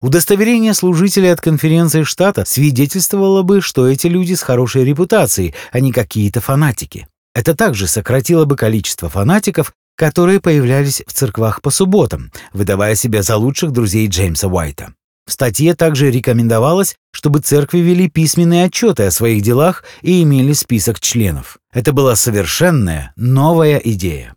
Удостоверение 0.00 0.74
служителей 0.74 1.32
от 1.32 1.40
конференции 1.40 2.04
штата 2.04 2.44
свидетельствовало 2.44 3.42
бы, 3.42 3.60
что 3.60 3.88
эти 3.88 4.06
люди 4.06 4.34
с 4.34 4.42
хорошей 4.42 4.84
репутацией, 4.84 5.54
а 5.72 5.80
не 5.80 5.92
какие-то 5.92 6.40
фанатики. 6.40 7.08
Это 7.34 7.54
также 7.54 7.86
сократило 7.86 8.44
бы 8.44 8.56
количество 8.56 9.08
фанатиков, 9.08 9.72
которые 9.96 10.40
появлялись 10.40 11.02
в 11.06 11.12
церквах 11.12 11.60
по 11.60 11.70
субботам, 11.70 12.30
выдавая 12.52 12.94
себя 12.94 13.22
за 13.22 13.36
лучших 13.36 13.72
друзей 13.72 14.06
Джеймса 14.08 14.48
Уайта. 14.48 14.94
В 15.26 15.32
статье 15.32 15.74
также 15.74 16.10
рекомендовалось, 16.10 16.96
чтобы 17.12 17.40
церкви 17.40 17.80
вели 17.80 18.08
письменные 18.08 18.64
отчеты 18.64 19.02
о 19.02 19.10
своих 19.10 19.42
делах 19.42 19.84
и 20.00 20.22
имели 20.22 20.54
список 20.54 21.00
членов. 21.00 21.58
Это 21.70 21.92
была 21.92 22.16
совершенная 22.16 23.12
новая 23.16 23.76
идея. 23.76 24.34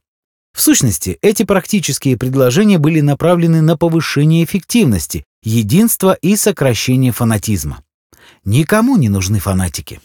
В 0.54 0.60
сущности, 0.62 1.18
эти 1.22 1.44
практические 1.44 2.18
предложения 2.18 2.78
были 2.78 3.00
направлены 3.00 3.62
на 3.62 3.78
повышение 3.78 4.44
эффективности, 4.44 5.24
единства 5.44 6.14
и 6.14 6.36
сокращение 6.36 7.14
фанатизма. 7.14 7.84
Никому 8.44 8.98
не 8.98 9.08
нужны 9.08 9.40
фанатики. 9.40 10.02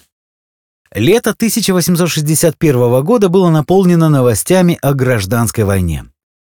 Лето 0.95 1.31
1861 1.31 3.05
года 3.05 3.28
было 3.28 3.50
наполнено 3.50 4.09
новостями 4.09 4.78
о 4.83 4.95
гражданской 4.95 5.64
войне. 5.64 6.05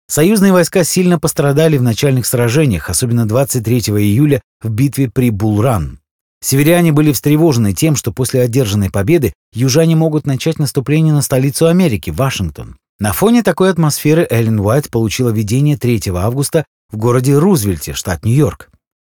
Союзные 0.10 0.53
войска 0.53 0.84
сильно 0.84 1.20
пострадали 1.20 1.77
в 1.77 1.84
начальных 1.84 2.25
сражениях, 2.25 2.89
особенно 2.89 3.27
23 3.27 3.79
июля 3.79 4.41
в 4.62 4.70
битве 4.70 5.10
при 5.10 5.32
Булран. 5.32 6.00
Северяне 6.41 6.91
были 6.91 7.12
встревожены 7.12 7.74
тем, 7.74 7.96
что 7.96 8.13
после 8.13 8.41
одержанной 8.41 8.89
победы 8.89 9.34
южане 9.53 9.96
могут 9.96 10.25
начать 10.25 10.60
наступление 10.60 11.13
на 11.13 11.22
столицу 11.22 11.67
Америки, 11.67 12.12
Вашингтон. 12.12 12.77
На 13.00 13.12
фоне 13.12 13.44
такой 13.44 13.70
атмосферы 13.70 14.25
Эллен 14.29 14.60
Уайт 14.60 14.89
получила 14.89 15.29
видение 15.29 15.77
3 15.77 16.03
августа 16.15 16.65
в 16.89 16.98
городе 16.98 17.38
Рузвельте, 17.38 17.94
штат 17.94 18.24
Нью-Йорк. 18.24 18.70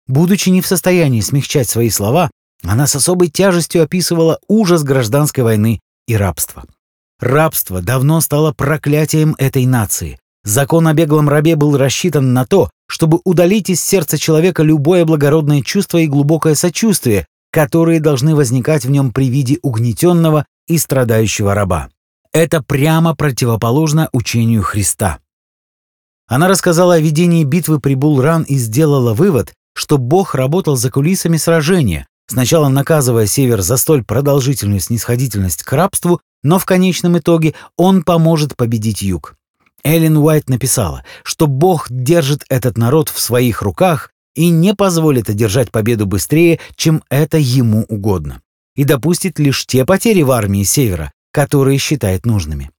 Будучи 0.06 0.50
не 0.50 0.60
в 0.60 0.66
состоянии 0.66 1.20
смягчать 1.20 1.68
свои 1.68 1.90
слова, 1.90 2.30
она 2.64 2.86
с 2.86 2.96
особой 2.96 3.28
тяжестью 3.28 3.82
описывала 3.82 4.38
ужас 4.48 4.82
гражданской 4.82 5.44
войны 5.44 5.80
и 6.06 6.16
рабства. 6.16 6.64
Рабство 7.20 7.80
давно 7.80 8.20
стало 8.20 8.52
проклятием 8.52 9.34
этой 9.38 9.66
нации. 9.66 10.18
Закон 10.44 10.86
о 10.86 10.94
беглом 10.94 11.28
рабе 11.28 11.56
был 11.56 11.76
рассчитан 11.76 12.32
на 12.34 12.44
то, 12.44 12.70
чтобы 12.86 13.20
удалить 13.24 13.70
из 13.70 13.82
сердца 13.82 14.18
человека 14.18 14.62
любое 14.62 15.04
благородное 15.04 15.62
чувство 15.62 15.98
и 15.98 16.06
глубокое 16.06 16.54
сочувствие, 16.54 17.26
которые 17.50 18.00
должны 18.00 18.34
возникать 18.34 18.84
в 18.84 18.90
нем 18.90 19.10
при 19.10 19.28
виде 19.28 19.58
угнетенного 19.62 20.44
и 20.66 20.76
страдающего 20.76 21.54
раба. 21.54 21.88
Это 22.32 22.62
прямо 22.62 23.14
противоположно 23.14 24.08
учению 24.12 24.62
Христа. 24.62 25.20
Она 26.26 26.48
рассказала 26.48 26.94
о 26.94 27.00
видении 27.00 27.44
битвы 27.44 27.80
при 27.80 27.94
Булран 27.94 28.42
и 28.42 28.56
сделала 28.56 29.14
вывод, 29.14 29.52
что 29.74 29.98
Бог 29.98 30.34
работал 30.34 30.76
за 30.76 30.90
кулисами 30.90 31.36
сражения, 31.36 32.06
сначала 32.26 32.68
наказывая 32.68 33.26
Север 33.26 33.62
за 33.62 33.76
столь 33.76 34.04
продолжительную 34.04 34.80
снисходительность 34.80 35.62
к 35.62 35.72
рабству, 35.72 36.20
но 36.42 36.58
в 36.58 36.64
конечном 36.64 37.18
итоге 37.18 37.54
он 37.76 38.02
поможет 38.02 38.56
победить 38.56 39.02
Юг. 39.02 39.36
Эллен 39.82 40.16
Уайт 40.16 40.48
написала, 40.48 41.04
что 41.22 41.46
Бог 41.46 41.86
держит 41.90 42.44
этот 42.48 42.78
народ 42.78 43.08
в 43.08 43.20
своих 43.20 43.62
руках 43.62 44.10
и 44.34 44.48
не 44.48 44.74
позволит 44.74 45.28
одержать 45.28 45.70
победу 45.70 46.06
быстрее, 46.06 46.58
чем 46.76 47.02
это 47.10 47.38
ему 47.38 47.84
угодно, 47.88 48.40
и 48.74 48.84
допустит 48.84 49.38
лишь 49.38 49.66
те 49.66 49.84
потери 49.84 50.22
в 50.22 50.30
армии 50.30 50.64
Севера, 50.64 51.12
которые 51.32 51.78
считает 51.78 52.26
нужными. 52.26 52.70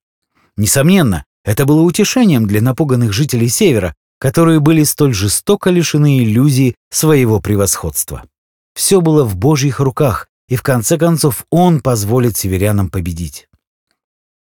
Несомненно, 0.58 1.26
это 1.44 1.66
было 1.66 1.82
утешением 1.82 2.48
для 2.48 2.62
напуганных 2.62 3.14
жителей 3.14 3.50
Севера, 3.50 3.94
которые 4.20 4.60
были 4.60 4.84
столь 4.84 5.14
жестоко 5.14 5.70
лишены 5.70 6.20
иллюзии 6.24 6.76
своего 6.90 7.40
превосходства. 7.40 8.24
Все 8.76 9.02
было 9.02 9.24
в 9.24 9.36
Божьих 9.36 9.80
руках, 9.80 10.28
и 10.48 10.56
в 10.56 10.62
конце 10.62 10.98
концов 10.98 11.46
он 11.50 11.80
позволит 11.80 12.38
северянам 12.38 12.90
победить. 12.90 13.48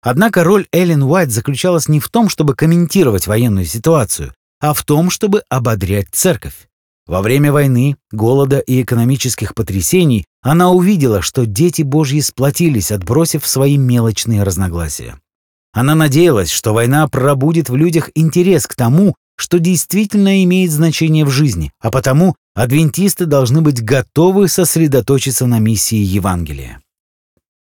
Однако 0.00 0.42
роль 0.42 0.66
Эллен 0.72 1.02
Уайт 1.04 1.30
заключалась 1.30 1.88
не 1.88 2.00
в 2.00 2.08
том, 2.08 2.28
чтобы 2.28 2.56
комментировать 2.56 3.26
военную 3.26 3.66
ситуацию, 3.66 4.34
а 4.60 4.74
в 4.74 4.84
том, 4.84 5.10
чтобы 5.10 5.42
ободрять 5.48 6.08
церковь. 6.10 6.68
Во 7.06 7.20
время 7.20 7.52
войны, 7.52 7.96
голода 8.10 8.58
и 8.58 8.82
экономических 8.82 9.54
потрясений 9.54 10.24
она 10.40 10.70
увидела, 10.70 11.20
что 11.20 11.46
дети 11.46 11.82
Божьи 11.82 12.20
сплотились, 12.20 12.90
отбросив 12.90 13.46
свои 13.46 13.76
мелочные 13.76 14.42
разногласия. 14.42 15.20
Она 15.72 15.94
надеялась, 15.94 16.50
что 16.50 16.74
война 16.74 17.06
пробудит 17.08 17.70
в 17.70 17.76
людях 17.76 18.10
интерес 18.14 18.66
к 18.66 18.74
тому, 18.74 19.14
что 19.42 19.58
действительно 19.58 20.44
имеет 20.44 20.70
значение 20.70 21.24
в 21.24 21.30
жизни, 21.30 21.72
а 21.80 21.90
потому 21.90 22.36
адвентисты 22.54 23.26
должны 23.26 23.60
быть 23.60 23.82
готовы 23.82 24.46
сосредоточиться 24.46 25.46
на 25.46 25.58
миссии 25.58 25.96
Евангелия. 25.96 26.80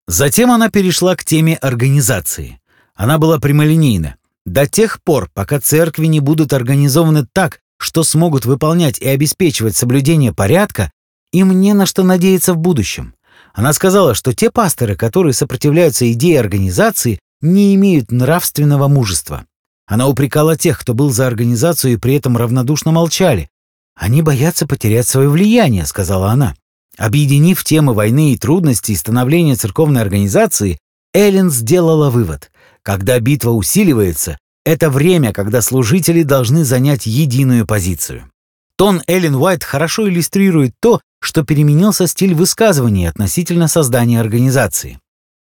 Затем 0.06 0.50
она 0.50 0.68
перешла 0.68 1.16
к 1.16 1.24
теме 1.24 1.56
организации. 1.56 2.60
Она 2.94 3.16
была 3.16 3.38
прямолинейна. 3.38 4.16
До 4.44 4.66
тех 4.66 5.02
пор, 5.02 5.30
пока 5.32 5.60
церкви 5.60 6.04
не 6.04 6.20
будут 6.20 6.52
организованы 6.52 7.26
так, 7.32 7.60
что 7.78 8.02
смогут 8.02 8.44
выполнять 8.44 8.98
и 8.98 9.08
обеспечивать 9.08 9.74
соблюдение 9.74 10.34
порядка, 10.34 10.90
им 11.32 11.58
не 11.58 11.72
на 11.72 11.86
что 11.86 12.02
надеяться 12.02 12.52
в 12.52 12.58
будущем. 12.58 13.14
Она 13.54 13.72
сказала, 13.72 14.12
что 14.12 14.34
те 14.34 14.50
пасторы, 14.50 14.94
которые 14.94 15.32
сопротивляются 15.32 16.12
идее 16.12 16.38
организации, 16.38 17.18
не 17.40 17.74
имеют 17.76 18.12
нравственного 18.12 18.88
мужества. 18.88 19.46
Она 19.92 20.08
упрекала 20.08 20.56
тех, 20.56 20.78
кто 20.78 20.94
был 20.94 21.10
за 21.10 21.26
организацию 21.26 21.92
и 21.92 21.96
при 21.98 22.14
этом 22.14 22.38
равнодушно 22.38 22.92
молчали. 22.92 23.50
«Они 23.94 24.22
боятся 24.22 24.66
потерять 24.66 25.06
свое 25.06 25.28
влияние»,— 25.28 25.84
сказала 25.86 26.30
она. 26.30 26.54
Объединив 26.96 27.62
темы 27.62 27.92
войны 27.92 28.32
и 28.32 28.38
трудностей 28.38 28.96
становления 28.96 29.54
церковной 29.54 30.00
организации, 30.00 30.78
Эллен 31.12 31.50
сделала 31.50 32.08
вывод. 32.08 32.50
Когда 32.82 33.20
битва 33.20 33.50
усиливается, 33.50 34.38
Это 34.64 34.88
время, 34.88 35.34
когда 35.34 35.60
служители 35.60 36.22
должны 36.22 36.64
занять 36.64 37.04
единую 37.04 37.66
позицию. 37.66 38.30
Тон 38.78 39.02
Эллен 39.06 39.34
Уайт 39.34 39.62
хорошо 39.62 40.08
иллюстрирует 40.08 40.72
то, 40.80 41.02
что 41.20 41.44
переменился 41.44 42.06
стиль 42.06 42.32
высказываний 42.32 43.04
относительно 43.06 43.68
создания 43.68 44.20
организации. 44.20 45.00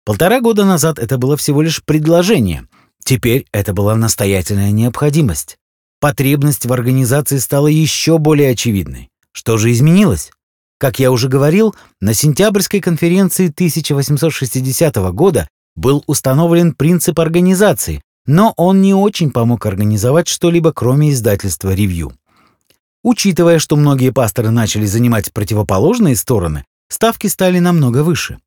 Полтора 0.05 0.39
года 0.39 0.65
назад 0.65 0.99
это 0.99 1.17
было 1.17 1.35
всего 1.35 1.63
лишь 1.63 1.81
предложение. 1.83 2.67
Теперь 3.05 3.45
это 3.51 3.71
была 3.73 3.95
настоятельная 3.95 4.71
необходимость. 4.71 5.57
Потребность 5.99 6.65
в 6.65 6.73
организации 6.73 7.37
стала 7.37 7.67
еще 7.67 8.17
более 8.17 8.51
очевидной. 8.51 9.09
Что 9.31 9.57
же 9.57 9.71
изменилось? 9.71 10.31
Как 10.79 10.99
я 10.99 11.11
уже 11.11 11.29
говорил, 11.29 11.75
на 12.01 12.15
сентябрьской 12.15 12.81
конференции 12.81 13.49
1860 13.49 14.95
года 15.13 15.47
был 15.75 16.03
установлен 16.07 16.73
принцип 16.73 17.19
организации, 17.19 18.01
но 18.25 18.53
он 18.57 18.81
не 18.81 18.95
очень 18.95 19.29
помог 19.29 19.67
организовать 19.67 20.27
что-либо, 20.27 20.73
кроме 20.73 21.11
издательства 21.11 21.75
«Ревью». 21.75 22.11
Учитывая, 23.03 23.59
что 23.59 23.75
многие 23.75 24.11
пасторы 24.11 24.49
начали 24.49 24.87
занимать 24.87 25.31
противоположные 25.31 26.15
стороны, 26.15 26.65
ставки 26.89 27.27
стали 27.27 27.59
намного 27.59 28.03
выше. 28.03 28.39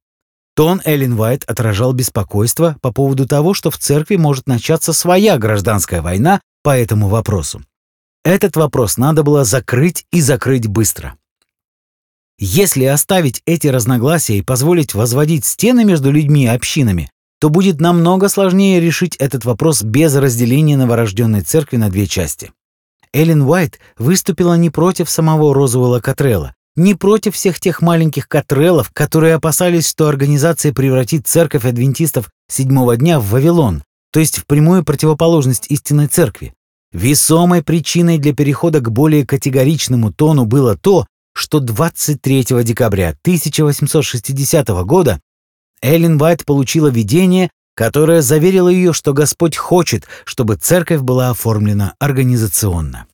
Тон 0.59 0.83
Эллен 0.85 1.13
Уайт 1.13 1.45
отражал 1.45 1.93
беспокойство 1.93 2.77
по 2.83 2.93
поводу 2.93 3.29
того, 3.29 3.55
что 3.55 3.71
в 3.71 3.79
церкви 3.79 4.17
может 4.17 4.49
начаться 4.49 4.93
своя 4.93 5.39
гражданская 5.39 6.03
война 6.03 6.41
по 6.65 6.77
этому 6.77 7.07
вопросу. 7.07 7.63
Этот 8.25 8.57
вопрос 8.57 8.97
надо 8.97 9.23
было 9.23 9.45
закрыть 9.45 10.05
и 10.11 10.21
закрыть 10.21 10.67
быстро. 10.67 11.15
Если 12.41 12.83
оставить 12.87 13.41
эти 13.47 13.69
разногласия 13.69 14.39
и 14.39 14.43
позволить 14.43 14.95
возводить 14.95 15.45
стены 15.45 15.85
между 15.85 16.11
людьми 16.11 16.47
и 16.47 16.49
общинами, 16.49 17.09
то 17.39 17.51
будет 17.51 17.81
намного 17.81 18.29
сложнее 18.29 18.81
решить 18.81 19.15
этот 19.15 19.45
вопрос 19.45 19.85
без 19.85 20.17
разделения 20.17 20.77
новорожденной 20.77 21.43
церкви 21.43 21.77
на 21.77 21.89
две 21.89 22.09
части. 22.09 22.51
Эллен 23.13 23.43
Уайт 23.43 23.79
выступила 23.97 24.55
не 24.55 24.71
против 24.71 25.09
самого 25.09 25.55
Розуэлла 25.55 26.01
Катрелла, 26.01 26.57
не 26.79 26.95
против 26.95 27.35
всех 27.35 27.61
тех 27.61 27.83
маленьких 27.83 28.29
Катреллов, 28.29 28.91
которые 28.93 29.35
опасались, 29.35 29.89
что 29.89 30.09
организация 30.09 30.73
превратит 30.73 31.27
церковь 31.27 31.65
адвентистов 31.65 32.31
седьмого 32.49 32.97
дня 32.97 33.21
в 33.21 33.27
Вавилон, 33.27 33.83
то 34.13 34.21
есть 34.21 34.39
в 34.39 34.47
прямую 34.47 34.85
противоположность 34.85 35.67
истинной 35.71 36.07
церкви. 36.07 36.55
Весомой 36.93 37.63
причиной 37.63 38.17
для 38.19 38.33
перехода 38.33 38.81
к 38.81 38.91
более 38.91 39.27
категоричному 39.27 40.13
тону 40.13 40.47
было 40.47 40.77
то, 40.77 41.07
что 41.35 41.61
23 41.61 42.45
декабря 42.65 43.11
1860 43.11 44.69
года 44.85 45.21
Эллен 45.83 46.21
Уайт 46.21 46.45
получила 46.45 46.89
видение, 46.89 47.51
которое 47.75 48.23
заверило 48.23 48.69
ее, 48.69 48.93
что 48.93 49.13
Господь 49.13 49.57
хочет, 49.57 50.07
чтобы 50.25 50.57
церковь 50.57 51.03
была 51.03 51.31
оформлена 51.31 51.95
организационно. 52.01 53.07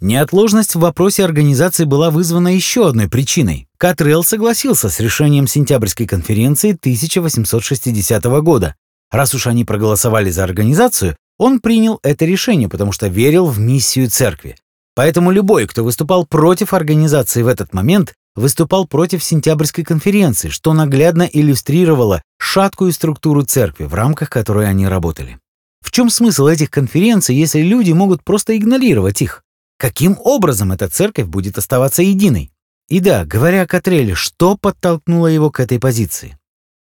Неотложность 0.00 0.74
в 0.74 0.80
вопросе 0.80 1.24
организации 1.26 1.84
была 1.84 2.10
вызвана 2.10 2.48
еще 2.48 2.88
одной 2.88 3.06
причиной. 3.06 3.68
Катрелл 3.76 4.24
согласился 4.24 4.88
с 4.88 4.98
решением 4.98 5.46
сентябрьской 5.46 6.06
конференции 6.06 6.70
1860 6.70 8.24
года. 8.42 8.76
Раз 9.10 9.34
уж 9.34 9.46
они 9.46 9.66
проголосовали 9.66 10.30
за 10.30 10.44
организацию, 10.44 11.16
он 11.38 11.60
принял 11.60 12.00
это 12.02 12.24
решение, 12.24 12.70
потому 12.70 12.92
что 12.92 13.08
верил 13.08 13.46
в 13.46 13.58
миссию 13.58 14.08
церкви. 14.08 14.56
Поэтому 14.94 15.32
любой, 15.32 15.66
кто 15.66 15.84
выступал 15.84 16.24
против 16.24 16.72
организации 16.72 17.42
в 17.42 17.48
этот 17.48 17.74
момент, 17.74 18.14
выступал 18.34 18.86
против 18.86 19.22
сентябрьской 19.22 19.84
конференции, 19.84 20.48
что 20.48 20.72
наглядно 20.72 21.28
иллюстрировало 21.30 22.22
шаткую 22.38 22.92
структуру 22.92 23.42
церкви, 23.42 23.84
в 23.84 23.92
рамках 23.92 24.30
которой 24.30 24.66
они 24.66 24.86
работали. 24.86 25.38
В 25.82 25.90
чем 25.90 26.08
смысл 26.08 26.46
этих 26.46 26.70
конференций, 26.70 27.36
если 27.36 27.60
люди 27.60 27.92
могут 27.92 28.24
просто 28.24 28.56
игнорировать 28.56 29.20
их? 29.20 29.42
Каким 29.80 30.18
образом 30.22 30.72
эта 30.72 30.90
церковь 30.90 31.24
будет 31.24 31.56
оставаться 31.56 32.02
единой? 32.02 32.52
И 32.90 33.00
да, 33.00 33.24
говоря 33.24 33.62
о 33.62 33.66
Катреле, 33.66 34.14
что 34.14 34.58
подтолкнуло 34.58 35.26
его 35.26 35.50
к 35.50 35.58
этой 35.58 35.80
позиции? 35.80 36.36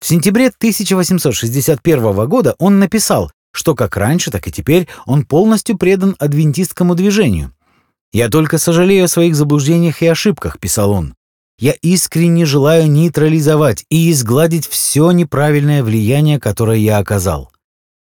В 0.01 0.08
сентябре 0.08 0.47
1861 0.47 2.27
года 2.27 2.54
он 2.60 2.80
написал, 2.80 3.32
что 3.54 3.75
как 3.75 3.95
раньше, 3.95 4.30
так 4.30 4.45
и 4.45 4.51
теперь 4.51 4.89
он 5.06 5.23
полностью 5.23 5.77
предан 5.77 6.17
адвентистскому 6.19 6.93
движению. 6.93 7.54
«Я 8.12 8.27
только 8.27 8.58
сожалею 8.58 9.06
о 9.06 9.08
своих 9.08 9.38
заблуждениях 9.38 10.01
и 10.01 10.08
ошибках»,— 10.08 10.60
писал 10.60 10.91
он. 10.91 11.15
«Я 11.60 11.71
искренне 11.82 12.45
желаю 12.45 12.91
нейтрализовать 12.91 13.86
и 13.89 14.12
изгладить 14.12 14.67
все 14.67 15.12
неправильное 15.12 15.82
влияние, 15.82 16.41
которое 16.41 16.80
я 16.80 16.97
оказал. 16.97 17.54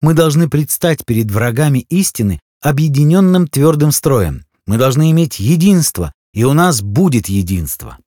Мы 0.00 0.14
должны 0.14 0.48
предстать 0.48 1.04
перед 1.04 1.32
врагами 1.32 1.80
истины 1.88 2.38
объединенным 2.62 3.48
твердым 3.48 3.90
строем. 3.90 4.44
Мы 4.68 4.76
должны 4.76 5.10
иметь 5.10 5.40
единство, 5.40 6.12
и 6.32 6.44
у 6.44 6.52
нас 6.52 6.82
будет 6.82 7.28
единство». 7.28 7.98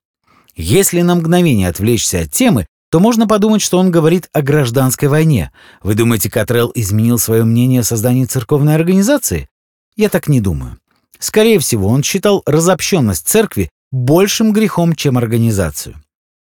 Если 0.56 1.02
на 1.02 1.16
мгновение 1.16 1.68
отвлечься 1.68 2.22
от 2.22 2.32
темы, 2.32 2.68
то 2.92 3.00
можно 3.00 3.26
подумать, 3.26 3.62
что 3.62 3.80
он 3.80 3.90
говорит 3.90 4.30
о 4.34 4.42
гражданской 4.42 5.08
войне. 5.08 5.52
Вы 5.82 5.96
думаете, 5.96 6.30
Катрелл 6.30 6.72
изменил 6.76 7.18
свое 7.18 7.44
мнение 7.44 7.82
о 7.82 7.86
создании 7.86 8.26
церковной 8.26 8.76
организации? 8.76 9.50
Я 9.96 10.10
так 10.10 10.28
не 10.28 10.42
думаю. 10.42 10.78
Скорее 11.18 11.60
всего, 11.60 11.88
он 11.88 12.04
считал 12.04 12.44
разобщенность 12.46 13.28
церкви 13.28 13.70
большим 13.92 14.52
грехом, 14.52 14.94
чем 14.94 15.18
организацию. 15.18 15.96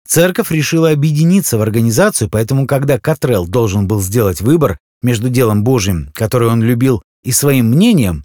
Церковь 0.06 0.52
решила 0.52 0.90
объединиться 0.90 1.58
в 1.58 1.62
организацию, 1.62 2.30
поэтому 2.30 2.66
когда 2.66 3.00
Катрелл 3.00 3.46
должен 3.46 3.88
был 3.88 4.00
сделать 4.00 4.40
выбор 4.40 4.78
между 5.02 5.28
делом 5.30 5.64
Божьим, 5.64 6.10
которое 6.14 6.50
он 6.50 6.62
любил, 6.62 7.02
и 7.24 7.32
своим 7.32 7.70
мнением, 7.70 8.24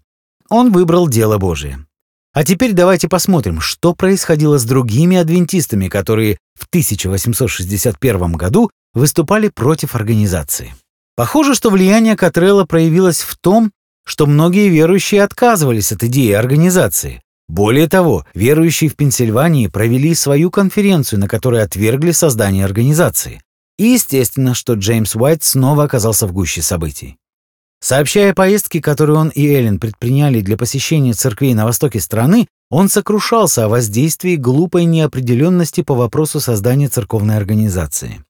он 0.52 0.72
выбрал 0.72 1.08
дело 1.08 1.38
Божие. 1.38 1.86
А 2.34 2.44
теперь 2.44 2.74
давайте 2.74 3.10
посмотрим, 3.10 3.60
что 3.60 3.94
происходило 3.94 4.58
с 4.58 4.64
другими 4.64 5.18
адвентистами, 5.18 5.88
которые 5.88 6.38
в 6.54 6.66
1861 6.68 8.34
году 8.34 8.70
выступали 8.94 9.50
против 9.50 9.96
организации. 9.96 10.76
Похоже, 11.16 11.56
что 11.56 11.70
влияние 11.70 12.16
Катрелла 12.16 12.66
проявилось 12.66 13.22
в 13.22 13.38
том, 13.38 13.72
что 14.06 14.26
многие 14.26 14.70
верующие 14.70 15.24
отказывались 15.24 15.92
от 15.92 16.04
идеи 16.04 16.32
организации. 16.32 17.22
Более 17.48 17.88
того, 17.88 18.26
верующие 18.34 18.90
в 18.90 18.96
Пенсильвании 18.96 19.68
провели 19.68 20.16
свою 20.16 20.52
конференцию, 20.52 21.20
на 21.20 21.28
которой 21.28 21.64
отвергли 21.64 22.12
создание 22.12 22.64
организации. 22.64 23.42
И 23.78 23.88
естественно, 23.88 24.54
что 24.54 24.74
Джеймс 24.74 25.16
Уайт 25.16 25.44
снова 25.44 25.84
оказался 25.84 26.28
в 26.28 26.34
гуще 26.34 26.62
событий. 26.62 27.18
Сообщая 27.84 28.36
поездки, 28.36 28.80
которые 28.80 29.18
он 29.18 29.30
и 29.30 29.48
Эллен 29.48 29.80
предприняли 29.80 30.42
для 30.42 30.56
посещения 30.56 31.14
церквей 31.14 31.56
на 31.56 31.66
востоке 31.66 32.00
страны, 32.00 32.48
он 32.70 32.90
сокрушался 32.90 33.66
о 33.66 33.70
воздействии 33.70 34.36
глупой 34.36 34.86
неопределенности 34.86 35.82
по 35.82 35.96
вопросу 35.96 36.40
создания 36.40 36.90
церковной 36.90 37.38
организации. 37.38 38.24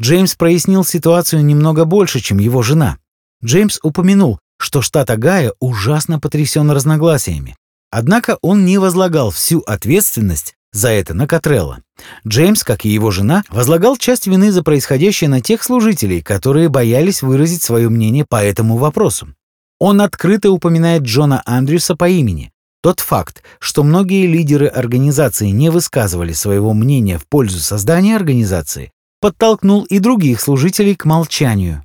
Джеймс 0.00 0.34
прояснил 0.34 0.84
ситуацию 0.84 1.44
немного 1.44 1.84
больше, 1.86 2.20
чем 2.20 2.38
его 2.38 2.62
жена. 2.62 2.98
Джеймс 3.42 3.78
упомянул, 3.82 4.38
что 4.58 4.82
штат 4.82 5.08
Огайо 5.10 5.54
ужасно 5.58 6.20
потрясен 6.20 6.70
разногласиями. 6.70 7.56
Однако 7.90 8.38
он 8.42 8.64
не 8.64 8.78
возлагал 8.78 9.30
всю 9.30 9.60
ответственность 9.60 10.54
за 10.72 10.90
это 10.90 11.14
на 11.14 11.26
Катрелла. 11.26 11.80
Джеймс, 12.26 12.64
как 12.64 12.84
и 12.84 12.88
его 12.88 13.10
жена, 13.10 13.42
возлагал 13.48 13.96
часть 13.96 14.26
вины 14.26 14.52
за 14.52 14.62
происходящее 14.62 15.28
на 15.28 15.40
тех 15.40 15.62
служителей, 15.62 16.22
которые 16.22 16.68
боялись 16.68 17.22
выразить 17.22 17.62
свое 17.62 17.88
мнение 17.88 18.24
по 18.28 18.42
этому 18.42 18.76
вопросу. 18.76 19.34
Он 19.78 20.00
открыто 20.00 20.50
упоминает 20.50 21.02
Джона 21.02 21.42
Андрюса 21.44 21.96
по 21.96 22.08
имени. 22.08 22.52
Тот 22.82 23.00
факт, 23.00 23.42
что 23.58 23.82
многие 23.82 24.26
лидеры 24.26 24.66
организации 24.66 25.48
не 25.48 25.70
высказывали 25.70 26.32
своего 26.32 26.72
мнения 26.72 27.18
в 27.18 27.26
пользу 27.26 27.58
создания 27.58 28.16
организации, 28.16 28.90
подтолкнул 29.20 29.84
и 29.84 29.98
других 29.98 30.40
служителей 30.40 30.94
к 30.94 31.04
молчанию. 31.04 31.84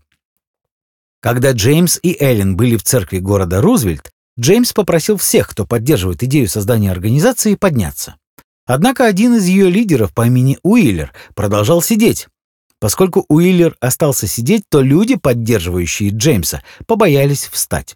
Когда 1.22 1.52
Джеймс 1.52 2.00
и 2.02 2.16
Эллен 2.20 2.56
были 2.56 2.78
в 2.78 2.84
церкви 2.84 3.18
города 3.18 3.60
Рузвельт, 3.62 4.12
Джеймс 4.40 4.74
попросил 4.74 5.18
всех, 5.18 5.50
кто 5.50 5.66
поддерживает 5.66 6.22
идею 6.24 6.48
создания 6.48 6.92
организации, 6.92 7.56
подняться. 7.56 8.16
Однако 8.66 9.06
один 9.06 9.36
из 9.36 9.46
ее 9.46 9.70
лидеров 9.70 10.14
по 10.14 10.26
имени 10.26 10.58
Уиллер 10.64 11.14
продолжал 11.36 11.82
сидеть. 11.82 12.28
Поскольку 12.80 13.26
Уиллер 13.30 13.76
остался 13.80 14.28
сидеть, 14.28 14.64
то 14.70 14.82
люди, 14.82 15.16
поддерживающие 15.16 16.10
Джеймса, 16.10 16.64
побоялись 16.88 17.46
встать. 17.46 17.96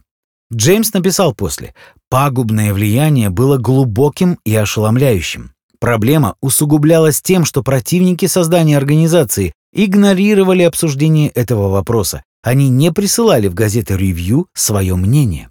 Джеймс 0.54 0.94
написал 0.94 1.34
после 1.34 1.76
«Пагубное 2.10 2.74
влияние 2.74 3.30
было 3.30 3.58
глубоким 3.58 4.40
и 4.46 4.56
ошеломляющим. 4.56 5.54
Проблема 5.80 6.36
усугублялась 6.42 7.22
тем, 7.22 7.46
что 7.46 7.64
противники 7.64 8.26
создания 8.26 8.78
организации 8.78 9.54
игнорировали 9.74 10.64
обсуждение 10.64 11.30
этого 11.30 11.70
вопроса. 11.70 12.24
Они 12.42 12.70
не 12.70 12.92
присылали 12.92 13.48
в 13.48 13.54
газеты 13.54 13.96
«Ревью» 13.96 14.48
свое 14.54 14.96
мнение. 14.96 15.50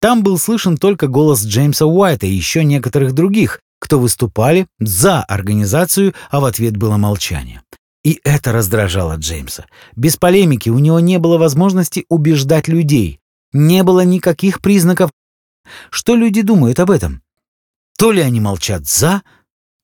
Там 0.00 0.22
был 0.22 0.38
слышен 0.38 0.76
только 0.76 1.06
голос 1.06 1.44
Джеймса 1.44 1.86
Уайта 1.86 2.26
и 2.26 2.34
еще 2.34 2.64
некоторых 2.64 3.14
других, 3.14 3.60
кто 3.84 4.00
выступали 4.00 4.66
за 4.80 5.22
организацию, 5.22 6.14
а 6.30 6.40
в 6.40 6.46
ответ 6.46 6.74
было 6.74 6.96
молчание. 6.96 7.60
И 8.02 8.18
это 8.24 8.50
раздражало 8.50 9.16
Джеймса. 9.16 9.66
Без 9.94 10.16
полемики 10.16 10.70
у 10.70 10.78
него 10.78 11.00
не 11.00 11.18
было 11.18 11.36
возможности 11.36 12.06
убеждать 12.08 12.66
людей. 12.66 13.20
не 13.52 13.82
было 13.84 14.00
никаких 14.04 14.60
признаков. 14.60 15.10
Что 15.90 16.16
люди 16.16 16.40
думают 16.42 16.80
об 16.80 16.90
этом? 16.90 17.22
То 17.98 18.10
ли 18.10 18.20
они 18.20 18.40
молчат 18.40 18.88
«за», 18.88 19.22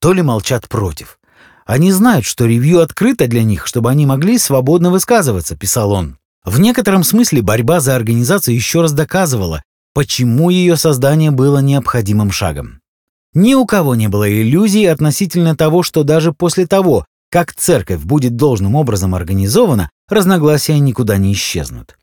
то 0.01 0.11
ли 0.11 0.21
молчат 0.23 0.67
«против». 0.67 1.19
Они 1.65 1.91
знают, 1.91 2.25
что 2.25 2.47
ревью 2.47 2.81
открыто 2.81 3.27
для 3.27 3.43
них, 3.43 3.65
чтобы 3.67 3.91
они 3.91 4.05
могли 4.05 4.37
свободно 4.39 4.89
высказываться, 4.89 5.55
писал 5.55 5.91
он. 5.91 6.17
В 6.43 6.59
некотором 6.59 7.03
смысле 7.03 7.43
борьба 7.43 7.79
за 7.79 7.95
организацию 7.95 8.55
еще 8.55 8.81
раз 8.81 8.91
доказывала, 8.91 9.63
почему 9.93 10.49
ее 10.49 10.75
создание 10.75 11.31
было 11.31 11.59
необходимым 11.59 12.31
шагом. 12.31 12.80
Ни 13.33 13.53
у 13.53 13.65
кого 13.65 13.95
не 13.95 14.09
было 14.09 14.29
иллюзий 14.29 14.85
относительно 14.85 15.55
того, 15.55 15.83
что 15.83 16.03
даже 16.03 16.33
после 16.33 16.67
того, 16.67 17.05
как 17.29 17.53
церковь 17.53 18.01
будет 18.01 18.35
должным 18.35 18.75
образом 18.75 19.15
организована, 19.15 19.89
разногласия 20.09 20.77
никуда 20.79 21.17
не 21.17 21.31
исчезнут. 21.31 21.97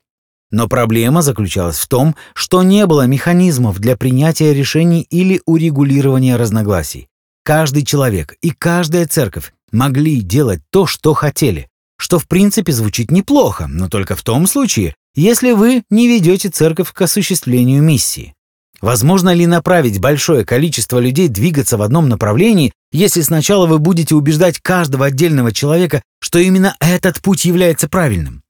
Но 0.51 0.67
проблема 0.67 1.21
заключалась 1.21 1.77
в 1.77 1.87
том, 1.87 2.15
что 2.33 2.63
не 2.63 2.87
было 2.87 3.05
механизмов 3.05 3.77
для 3.77 3.95
принятия 3.95 4.53
решений 4.53 5.01
или 5.01 5.41
урегулирования 5.45 6.35
разногласий. 6.37 7.07
Каждый 7.43 7.85
человек 7.85 8.35
и 8.41 8.49
каждая 8.49 9.05
церковь 9.05 9.53
могли 9.71 10.21
делать 10.21 10.61
то, 10.71 10.87
что 10.87 11.13
хотели, 11.13 11.69
что 11.97 12.17
в 12.17 12.27
принципе 12.27 12.71
звучит 12.71 13.11
неплохо, 13.11 13.67
но 13.67 13.87
только 13.87 14.15
в 14.15 14.23
том 14.23 14.47
случае, 14.47 14.95
если 15.13 15.51
вы 15.51 15.83
не 15.91 16.07
ведете 16.07 16.49
церковь 16.49 16.91
к 16.91 17.01
осуществлению 17.01 17.83
миссии. 17.83 18.33
Возможно 18.81 19.33
ли 19.33 19.45
направить 19.45 19.99
большое 19.99 20.45
количество 20.45 20.99
людей 20.99 21.27
двигаться 21.27 21.77
в 21.77 21.81
одном 21.81 22.07
направлении, 22.07 22.71
если 22.91 23.21
сначала 23.21 23.67
вы 23.67 23.77
будете 23.77 24.15
убеждать 24.15 24.59
каждого 24.59 25.07
отдельного 25.07 25.51
человека, 25.51 26.01
что 26.21 26.39
именно 26.39 26.75
этот 26.79 27.21
путь 27.21 27.45
является 27.45 27.89
правильным? 27.89 28.41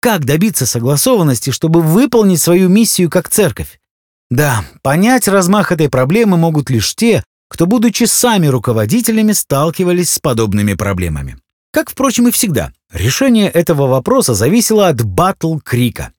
Как 0.00 0.24
добиться 0.24 0.66
согласованности, 0.66 1.50
чтобы 1.50 1.80
выполнить 1.80 2.40
свою 2.40 2.68
миссию 2.68 3.10
как 3.10 3.28
церковь? 3.28 3.78
Да, 4.30 4.64
понять 4.82 5.28
размах 5.28 5.72
этой 5.72 5.88
проблемы 5.88 6.36
могут 6.36 6.70
лишь 6.70 6.94
те, 6.94 7.22
кто, 7.48 7.66
будучи 7.66 8.04
сами 8.04 8.46
руководителями, 8.46 9.32
сталкивались 9.32 10.10
с 10.10 10.18
подобными 10.18 10.74
проблемами. 10.74 11.36
Как, 11.70 11.90
впрочем, 11.90 12.28
и 12.28 12.30
всегда, 12.30 12.72
решение 12.92 13.48
этого 13.48 13.86
вопроса 13.86 14.34
зависело 14.34 14.88
от 14.88 15.02
Батл-Крика. 15.02 16.12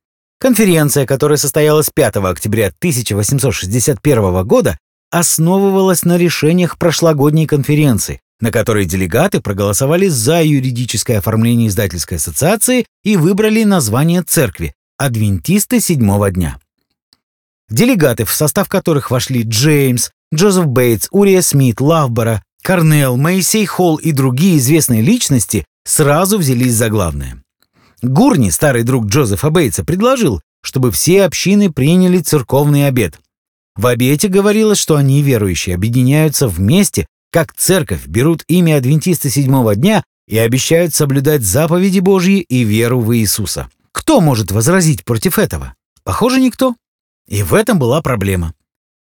Конференция, 0.44 1.06
которая 1.06 1.38
состоялась 1.38 1.90
5 1.96 2.18
октября 2.18 2.68
1861 2.68 4.46
года, 4.46 4.78
основывалась 5.10 6.04
на 6.04 6.18
решениях 6.18 6.78
прошлогодней 6.78 7.48
конференции, 7.48 8.20
на 8.42 8.52
которой 8.52 8.84
делегаты 8.84 9.40
проголосовали 9.40 10.10
за 10.10 10.44
юридическое 10.44 11.20
оформление 11.20 11.70
издательской 11.70 12.18
ассоциации 12.18 12.86
и 13.06 13.16
выбрали 13.16 13.64
название 13.64 14.22
церкви 14.22 14.74
«Адвентисты 14.98 15.80
седьмого 15.80 16.30
дня». 16.30 16.60
Делегаты, 17.70 18.26
в 18.26 18.34
состав 18.34 18.68
которых 18.68 19.12
вошли 19.12 19.44
Джеймс, 19.44 20.10
Джозеф 20.36 20.66
Бейтс, 20.66 21.08
Урия 21.12 21.42
Смит, 21.42 21.80
Лавбора, 21.80 22.44
Корнелл, 22.64 23.16
Моисей 23.16 23.66
Холл 23.66 23.96
и 23.96 24.12
другие 24.12 24.58
известные 24.58 25.04
личности, 25.04 25.64
сразу 25.86 26.38
взялись 26.38 26.74
за 26.74 26.90
главное. 26.90 27.43
Гурни, 28.04 28.50
старый 28.50 28.84
друг 28.84 29.06
Джозефа 29.06 29.50
Бейтса, 29.50 29.86
предложил, 29.86 30.42
чтобы 30.62 30.92
все 30.92 31.24
общины 31.24 31.72
приняли 31.72 32.20
церковный 32.20 32.86
обет. 32.88 33.20
В 33.76 33.88
обете 33.88 34.28
говорилось, 34.28 34.78
что 34.78 34.98
они, 34.98 35.22
верующие, 35.22 35.76
объединяются 35.76 36.48
вместе, 36.48 37.08
как 37.32 37.54
церковь, 37.54 38.06
берут 38.06 38.44
имя 38.48 38.78
адвентиста 38.78 39.30
седьмого 39.30 39.76
дня 39.76 40.04
и 40.28 40.38
обещают 40.38 40.94
соблюдать 40.94 41.44
заповеди 41.44 42.00
Божьи 42.00 42.40
и 42.42 42.64
веру 42.64 43.00
в 43.00 43.16
Иисуса. 43.16 43.70
Кто 43.94 44.20
может 44.20 44.52
возразить 44.52 45.06
против 45.06 45.40
этого? 45.40 45.74
Похоже, 46.04 46.40
никто. 46.40 46.76
И 47.28 47.42
в 47.42 47.54
этом 47.54 47.80
была 47.80 48.02
проблема. 48.02 48.54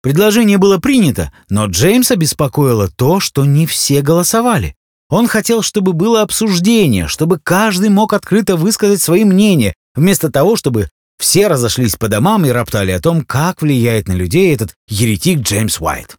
Предложение 0.01 0.57
было 0.57 0.77
принято, 0.77 1.31
но 1.49 1.65
Джеймса 1.65 2.15
беспокоило 2.15 2.89
то, 2.89 3.19
что 3.19 3.43
не 3.43 3.65
все 3.65 4.01
голосовали. 4.01 4.75
Он 5.13 5.27
хотел, 5.27 5.61
чтобы 5.61 5.93
было 5.93 6.23
обсуждение, 6.23 7.07
чтобы 7.07 7.37
каждый 7.37 7.89
мог 7.89 8.13
открыто 8.13 8.55
высказать 8.55 8.99
свои 8.99 9.25
мнения, 9.25 9.75
вместо 9.93 10.31
того, 10.31 10.55
чтобы 10.55 10.89
все 11.19 11.47
разошлись 11.47 11.95
по 11.95 12.07
домам 12.07 12.47
и 12.47 12.49
роптали 12.49 12.89
о 12.89 12.99
том, 12.99 13.23
как 13.23 13.61
влияет 13.61 14.07
на 14.07 14.13
людей 14.13 14.51
этот 14.51 14.73
еретик 14.87 15.41
Джеймс 15.41 15.79
Уайт. 15.79 16.17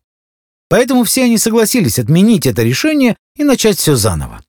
Поэтому 0.68 1.02
все 1.02 1.24
они 1.24 1.38
согласились 1.38 1.98
отменить 1.98 2.46
это 2.46 2.62
решение 2.62 3.16
и 3.36 3.42
начать 3.42 3.78
все 3.78 3.96
заново. 3.96 4.44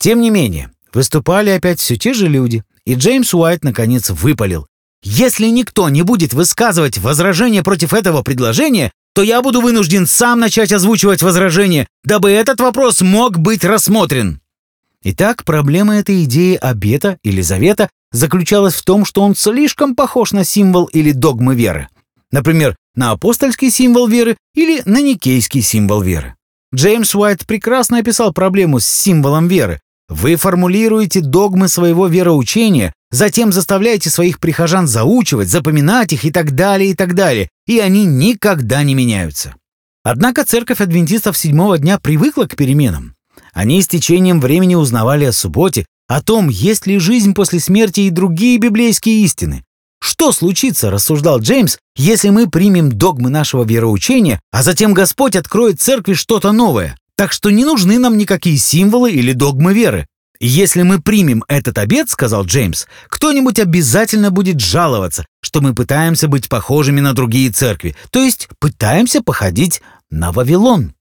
Тем 0.00 0.20
не 0.20 0.30
менее, 0.30 0.72
выступали 0.92 1.50
опять 1.50 1.78
все 1.78 1.96
те 1.96 2.14
же 2.14 2.26
люди, 2.26 2.64
и 2.84 2.96
Джеймс 2.96 3.32
Уайт 3.32 3.62
наконец 3.62 4.10
выпалил. 4.10 4.66
«Если 5.04 5.46
никто 5.46 5.88
не 5.88 6.02
будет 6.02 6.34
высказывать 6.34 6.98
возражения 6.98 7.62
против 7.62 7.94
этого 7.94 8.24
предложения, 8.24 8.90
то 9.14 9.22
я 9.22 9.42
буду 9.42 9.60
вынужден 9.60 10.06
сам 10.06 10.40
начать 10.40 10.72
озвучивать 10.72 11.22
возражения, 11.22 11.86
дабы 12.02 12.30
этот 12.30 12.60
вопрос 12.60 13.00
мог 13.00 13.38
быть 13.38 13.64
рассмотрен. 13.64 14.40
Итак, 15.04 15.44
проблема 15.44 15.96
этой 15.96 16.24
идеи 16.24 16.56
обета 16.56 17.18
или 17.22 17.40
завета 17.40 17.90
заключалась 18.10 18.74
в 18.74 18.82
том, 18.84 19.04
что 19.04 19.22
он 19.22 19.36
слишком 19.36 19.94
похож 19.94 20.32
на 20.32 20.44
символ 20.44 20.86
или 20.86 21.12
догмы 21.12 21.54
веры. 21.54 21.88
Например, 22.32 22.74
на 22.96 23.12
апостольский 23.12 23.70
символ 23.70 24.08
веры 24.08 24.36
или 24.54 24.82
на 24.84 25.00
никейский 25.00 25.62
символ 25.62 26.00
веры. 26.00 26.34
Джеймс 26.74 27.14
Уайт 27.14 27.46
прекрасно 27.46 27.98
описал 27.98 28.32
проблему 28.32 28.80
с 28.80 28.86
символом 28.86 29.46
веры. 29.46 29.80
Вы 30.08 30.36
формулируете 30.36 31.20
догмы 31.20 31.68
своего 31.68 32.06
вероучения, 32.06 32.92
затем 33.10 33.52
заставляете 33.52 34.10
своих 34.10 34.38
прихожан 34.38 34.86
заучивать, 34.86 35.48
запоминать 35.48 36.12
их 36.12 36.24
и 36.24 36.30
так 36.30 36.54
далее, 36.54 36.90
и 36.90 36.94
так 36.94 37.14
далее, 37.14 37.48
и 37.66 37.78
они 37.78 38.04
никогда 38.04 38.82
не 38.82 38.94
меняются. 38.94 39.54
Однако 40.02 40.44
церковь 40.44 40.82
адвентистов 40.82 41.38
седьмого 41.38 41.78
дня 41.78 41.98
привыкла 41.98 42.44
к 42.44 42.56
переменам. 42.56 43.14
Они 43.54 43.80
с 43.80 43.88
течением 43.88 44.40
времени 44.40 44.74
узнавали 44.74 45.24
о 45.24 45.32
субботе, 45.32 45.86
о 46.06 46.20
том, 46.20 46.50
есть 46.50 46.86
ли 46.86 46.98
жизнь 46.98 47.32
после 47.32 47.58
смерти 47.58 48.00
и 48.00 48.10
другие 48.10 48.58
библейские 48.58 49.24
истины. 49.24 49.64
Что 50.02 50.32
случится, 50.32 50.90
рассуждал 50.90 51.40
Джеймс, 51.40 51.78
если 51.96 52.28
мы 52.28 52.50
примем 52.50 52.92
догмы 52.92 53.30
нашего 53.30 53.64
вероучения, 53.64 54.38
а 54.52 54.62
затем 54.62 54.92
Господь 54.92 55.34
откроет 55.34 55.80
церкви 55.80 56.12
что-то 56.12 56.52
новое? 56.52 56.98
Так 57.16 57.32
что 57.32 57.50
не 57.50 57.64
нужны 57.64 57.98
нам 57.98 58.18
никакие 58.18 58.58
символы 58.58 59.12
или 59.12 59.32
догмы 59.32 59.72
веры. 59.72 60.06
«Если 60.40 60.82
мы 60.82 61.00
примем 61.00 61.44
этот 61.46 61.78
обед,— 61.78 62.10
сказал 62.10 62.44
Джеймс,— 62.44 62.86
кто-нибудь 63.08 63.60
обязательно 63.60 64.30
будет 64.30 64.60
жаловаться, 64.60 65.24
что 65.40 65.60
мы 65.60 65.74
пытаемся 65.74 66.26
быть 66.26 66.48
похожими 66.48 67.00
на 67.00 67.12
другие 67.12 67.50
церкви, 67.50 67.96
то 68.10 68.20
есть 68.20 68.48
пытаемся 68.58 69.22
походить 69.22 69.80
на 70.10 70.32
Вавилон». 70.32 70.92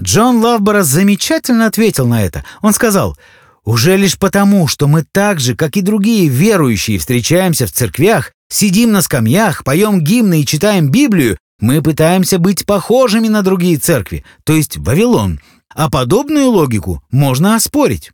Джон 0.00 0.38
Лавбора 0.38 0.82
замечательно 0.82 1.66
ответил 1.66 2.06
на 2.06 2.22
это. 2.22 2.44
Он 2.60 2.72
сказал, 2.72 3.16
«Уже 3.64 3.96
лишь 3.96 4.18
потому, 4.18 4.66
что 4.66 4.88
мы 4.88 5.04
так 5.04 5.40
же, 5.40 5.54
как 5.54 5.76
и 5.76 5.80
другие 5.80 6.28
верующие, 6.28 6.98
встречаемся 6.98 7.66
в 7.66 7.72
церквях, 7.72 8.32
сидим 8.48 8.92
на 8.92 9.02
скамьях, 9.02 9.62
поем 9.64 10.00
гимны 10.00 10.42
и 10.42 10.46
читаем 10.46 10.90
Библию, 10.90 11.38
мы 11.60 11.82
пытаемся 11.82 12.38
быть 12.38 12.66
похожими 12.66 13.28
на 13.28 13.42
другие 13.42 13.78
церкви, 13.78 14.24
то 14.44 14.52
есть 14.52 14.76
Вавилон, 14.76 15.40
а 15.68 15.90
подобную 15.90 16.48
логику 16.48 17.02
можно 17.10 17.54
оспорить». 17.54 18.12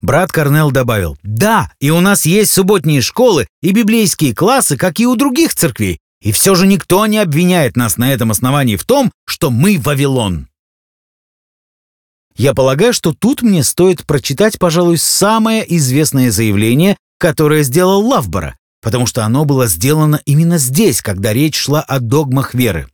Брат 0.00 0.32
Корнел 0.32 0.72
добавил, 0.72 1.16
«Да, 1.22 1.70
и 1.78 1.90
у 1.90 2.00
нас 2.00 2.26
есть 2.26 2.50
субботние 2.50 3.00
школы 3.00 3.46
и 3.62 3.72
библейские 3.72 4.34
классы, 4.34 4.76
как 4.76 4.98
и 4.98 5.06
у 5.06 5.14
других 5.14 5.54
церквей, 5.54 6.00
и 6.20 6.32
все 6.32 6.56
же 6.56 6.66
никто 6.66 7.06
не 7.06 7.18
обвиняет 7.18 7.76
нас 7.76 7.96
на 7.98 8.12
этом 8.12 8.32
основании 8.32 8.76
в 8.76 8.84
том, 8.84 9.12
что 9.26 9.50
мы 9.50 9.78
Вавилон». 9.78 10.48
Я 12.36 12.54
полагаю, 12.54 12.92
что 12.92 13.12
тут 13.12 13.42
мне 13.42 13.62
стоит 13.62 14.06
прочитать, 14.06 14.58
пожалуй, 14.58 14.98
самое 14.98 15.64
известное 15.76 16.30
заявление, 16.30 16.96
которое 17.18 17.62
сделал 17.62 18.04
Лавбора, 18.06 18.56
потому 18.82 19.06
что 19.06 19.24
оно 19.24 19.46
было 19.46 19.66
сделано 19.66 20.20
именно 20.26 20.58
здесь, 20.58 21.00
когда 21.00 21.32
речь 21.32 21.56
шла 21.56 21.80
о 21.80 22.00
догмах 22.00 22.52
веры. 22.52 22.88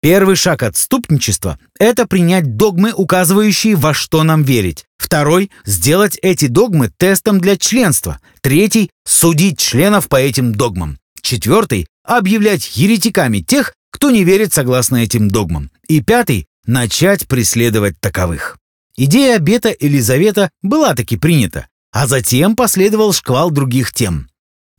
Первый 0.00 0.34
шаг 0.34 0.64
отступничества– 0.64 1.60
это 1.78 2.08
принять 2.08 2.56
догмы, 2.56 2.92
указывающие, 2.92 3.76
во 3.76 3.94
что 3.94 4.24
нам 4.24 4.42
верить. 4.42 4.84
Второй– 4.96 5.52
сделать 5.64 6.18
эти 6.22 6.48
догмы 6.48 6.90
тестом 6.96 7.40
для 7.40 7.56
членства. 7.56 8.18
Третий– 8.40 8.90
судить 9.06 9.60
членов 9.60 10.08
по 10.08 10.16
этим 10.16 10.56
догмам. 10.56 10.98
Четвертый– 11.20 11.86
объявлять 12.04 12.76
еретиками 12.76 13.38
тех, 13.38 13.74
кто 13.92 14.10
не 14.10 14.24
верит 14.24 14.52
согласно 14.52 14.96
этим 14.96 15.30
догмам. 15.30 15.70
И 15.86 16.02
пятый– 16.02 16.46
начать 16.66 17.28
преследовать 17.28 18.00
таковых. 18.00 18.58
Идея 18.96 19.36
обета 19.36 19.68
или 19.70 20.00
завета 20.00 20.50
была 20.62 20.96
таки 20.96 21.16
принята, 21.16 21.68
а 21.92 22.08
затем 22.08 22.56
последовал 22.56 23.12
шквал 23.12 23.52
других 23.52 23.92
тем– 23.92 24.26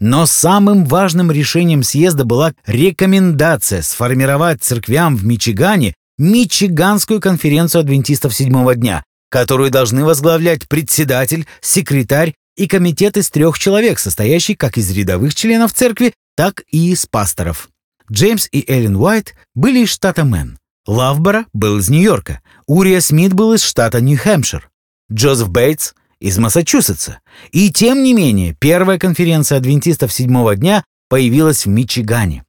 но 0.04 0.26
самым 0.26 0.84
важным 0.84 1.32
решением 1.32 1.82
съезда 1.82 2.26
была 2.26 2.54
рекомендация 2.66 3.82
сформировать 3.82 4.62
церквям 4.62 5.16
в 5.16 5.24
Мичигане 5.26 5.94
Мичиганскую 6.18 7.22
конференцию 7.22 7.80
адвентистов 7.80 8.36
седьмого 8.36 8.76
дня, 8.76 9.06
которую 9.30 9.72
должны 9.72 10.04
возглавлять 10.04 10.68
председатель, 10.68 11.48
секретарь 11.62 12.34
и 12.58 12.68
комитет 12.68 13.16
из 13.16 13.30
трех 13.30 13.58
человек, 13.58 13.98
состоящий 13.98 14.56
как 14.56 14.78
из 14.78 14.92
рядовых 14.92 15.36
членов 15.36 15.72
церкви, 15.72 16.14
так 16.36 16.64
и 16.70 16.92
из 16.92 17.06
пасторов. 17.06 17.70
Джеймс 18.12 18.50
и 18.52 18.70
Эллен 18.70 18.98
Уайт 18.98 19.36
были 19.56 19.86
из 19.86 19.90
штата 19.90 20.26
Мэн. 20.26 20.60
Лавбора 20.86 21.46
был 21.54 21.78
из 21.78 21.90
Нью-Йорка. 21.90 22.42
Урия 22.68 23.00
Смит 23.00 23.32
был 23.32 23.54
из 23.54 23.64
штата 23.64 24.02
Нью-Хэмпшир. 24.02 24.70
Джозеф 25.10 25.48
Бейтс 25.48 25.94
из 26.24 26.38
Массачусетса. 26.38 27.20
И 27.52 27.70
тем 27.70 28.02
не 28.02 28.14
менее, 28.14 28.56
первая 28.58 28.98
конференция 28.98 29.58
адвентистов 29.58 30.14
седьмого 30.14 30.56
дня 30.56 30.86
появилась 31.10 31.66
в 31.66 31.70
Мичигане. 31.70 32.46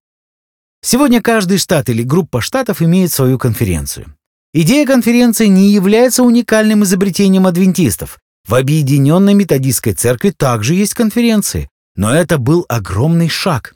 Сегодня 0.80 1.20
каждый 1.20 1.58
штат 1.58 1.88
или 1.88 2.04
группа 2.04 2.40
штатов 2.40 2.82
имеет 2.82 3.10
свою 3.10 3.36
конференцию. 3.36 4.14
Идея 4.52 4.86
конференции 4.86 5.46
не 5.46 5.72
является 5.72 6.22
уникальным 6.22 6.84
изобретением 6.84 7.48
адвентистов. 7.48 8.20
В 8.46 8.54
Объединенной 8.54 9.34
Методистской 9.34 9.94
Церкви 9.94 10.30
также 10.30 10.74
есть 10.74 10.94
конференции, 10.94 11.68
но 11.96 12.14
это 12.14 12.38
был 12.38 12.64
огромный 12.68 13.28
шаг. 13.28 13.74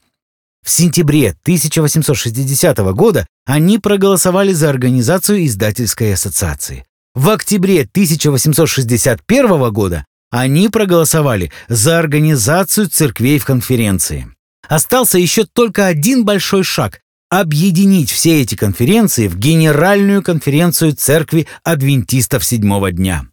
В 0.64 0.70
сентябре 0.70 1.30
1860 1.42 2.78
года 2.94 3.26
они 3.46 3.78
проголосовали 3.78 4.52
за 4.52 4.70
организацию 4.70 5.44
издательской 5.44 6.14
ассоциации. 6.14 6.84
В 7.18 7.30
октябре 7.30 7.80
1861 7.80 9.72
года 9.72 10.06
они 10.30 10.68
проголосовали 10.68 11.50
за 11.68 11.98
организацию 11.98 12.88
церквей 12.88 13.40
в 13.40 13.44
конференции. 13.44 14.28
Остался 14.68 15.18
еще 15.18 15.44
только 15.44 15.86
один 15.86 16.24
большой 16.24 16.62
шаг– 16.62 17.00
объединить 17.28 18.12
все 18.12 18.40
эти 18.40 18.54
конференции 18.54 19.26
в 19.26 19.36
Генеральную 19.36 20.22
конференцию 20.22 20.94
Церкви 20.94 21.48
Адвентистов 21.64 22.44
Седьмого 22.44 22.92
Дня. 22.92 23.24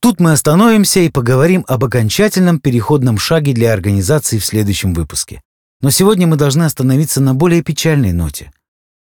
Тут 0.00 0.20
мы 0.20 0.30
остановимся 0.30 1.00
и 1.00 1.10
поговорим 1.10 1.64
об 1.66 1.84
окончательном 1.84 2.60
переходном 2.60 3.18
шаге 3.18 3.52
для 3.54 3.72
организации 3.72 4.38
в 4.38 4.46
следующем 4.46 4.94
выпуске. 4.94 5.42
Но 5.80 5.90
сегодня 5.90 6.28
мы 6.28 6.36
должны 6.36 6.62
остановиться 6.62 7.20
на 7.20 7.34
более 7.34 7.64
печальной 7.64 8.12
ноте. 8.12 8.52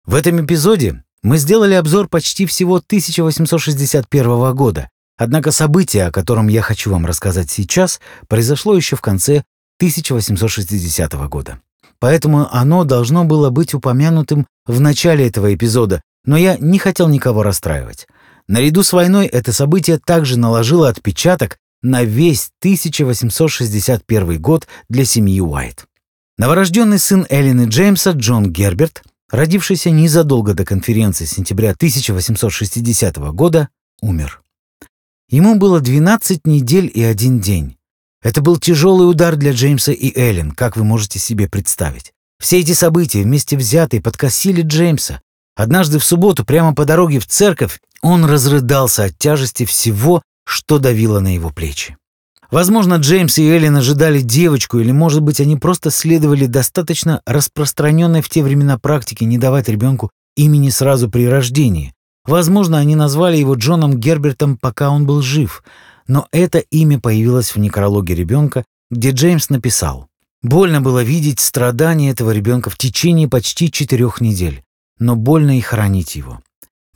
В 0.08 0.16
этом 0.16 0.44
эпизоде 0.44 1.04
мы 1.24 1.38
сделали 1.38 1.74
обзор 1.74 2.08
почти 2.08 2.46
всего 2.46 2.78
1861 2.78 4.56
года, 4.56 4.90
однако 5.18 5.52
событие, 5.52 6.06
о 6.06 6.12
котором 6.12 6.48
я 6.48 6.62
хочу 6.62 6.92
вам 6.92 7.06
рассказать 7.06 7.50
сейчас, 7.50 8.00
произошло 8.28 8.76
еще 8.76 8.96
в 8.96 9.02
конце 9.02 9.44
1860 9.78 11.14
года. 11.30 11.60
Поэтому 12.00 12.48
оно 12.52 12.84
должно 12.84 13.26
было 13.26 13.52
быть 13.52 13.74
упомянутым 13.74 14.48
в 14.66 14.82
начале 14.82 15.28
этого 15.28 15.54
эпизода, 15.54 16.02
но 16.26 16.38
я 16.38 16.58
не 16.58 16.80
хотел 16.80 17.08
никого 17.08 17.44
расстраивать. 17.44 18.08
Наряду 18.48 18.84
с 18.84 18.92
войной 18.92 19.28
это 19.28 19.54
событие 19.54 20.00
также 20.00 20.38
наложило 20.38 20.90
отпечаток 20.90 21.58
на 21.84 22.04
весь 22.04 22.50
1861 22.60 24.42
год 24.42 24.68
для 24.90 25.06
семьи 25.06 25.40
Уайт. 25.42 25.86
Новорожденный 26.38 27.00
сын 27.00 27.26
Эллен 27.30 27.70
Джеймса, 27.70 28.12
Джон 28.12 28.52
Герберт, 28.52 29.04
родившийся 29.32 29.90
незадолго 29.90 30.54
до 30.54 30.66
конференции 30.66 31.26
сентября 31.26 31.72
1860 31.72 33.18
года, 33.34 33.70
умер. 34.02 34.42
Ему 35.30 35.56
было 35.56 35.80
12 35.80 36.46
недель 36.46 36.92
и 36.94 37.02
один 37.02 37.40
день. 37.40 37.78
Это 38.22 38.42
был 38.42 38.58
тяжелый 38.58 39.10
удар 39.10 39.36
для 39.36 39.54
Джеймса 39.54 39.94
и 39.94 40.16
Эллен, 40.20 40.52
как 40.52 40.78
вы 40.78 40.84
можете 40.84 41.18
себе 41.18 41.50
представить. 41.50 42.12
Все 42.40 42.60
эти 42.60 42.74
события 42.74 43.24
вместе 43.24 43.58
взятые 43.58 44.02
подкосили 44.02 44.62
Джеймса. 44.62 45.22
Однажды 45.56 46.00
в 46.00 46.06
субботу, 46.06 46.46
прямо 46.46 46.76
по 46.76 46.86
дороге 46.86 47.20
в 47.20 47.28
церковь, 47.28 47.80
он 48.02 48.26
разрыдался 48.26 49.06
от 49.06 49.18
тяжести 49.18 49.66
всего, 49.66 50.22
что 50.46 50.80
давило 50.80 51.20
на 51.20 51.34
его 51.34 51.50
плечи. 51.50 51.98
Возможно, 52.52 52.96
Джеймс 52.96 53.38
и 53.38 53.48
Эллен 53.48 53.78
ожидали 53.78 54.20
девочку, 54.20 54.80
или, 54.80 54.92
может 54.92 55.22
быть, 55.22 55.40
они 55.40 55.56
просто 55.56 55.90
следовали 55.90 56.48
достаточно 56.48 57.22
распространенной 57.26 58.22
в 58.22 58.30
те 58.30 58.44
времена 58.44 58.78
практике 58.78 59.24
не 59.24 59.38
давать 59.38 59.70
ребенку 59.70 60.12
имени 60.36 60.70
сразу 60.70 61.10
при 61.10 61.28
рождении. 61.28 61.94
Возможно, 62.26 62.78
они 62.78 62.96
назвали 62.96 63.38
его 63.38 63.56
Джоном 63.56 63.98
Гербертом, 63.98 64.58
пока 64.58 64.90
он 64.90 65.06
был 65.06 65.22
жив, 65.22 65.64
но 66.08 66.28
это 66.34 66.60
имя 66.60 67.00
появилось 67.00 67.56
в 67.56 67.60
некрологе 67.60 68.16
ребенка, 68.16 68.66
где 68.90 69.12
Джеймс 69.12 69.50
написал 69.50 70.08
«Больно 70.44 70.82
было 70.82 71.02
видеть 71.02 71.40
страдания 71.40 72.12
этого 72.12 72.32
ребенка 72.32 72.70
в 72.70 72.78
течение 72.78 73.30
почти 73.30 73.72
четырех 73.72 74.20
недель, 74.20 74.62
но 75.00 75.16
больно 75.16 75.58
и 75.58 75.62
хоронить 75.62 76.16
его». 76.16 76.42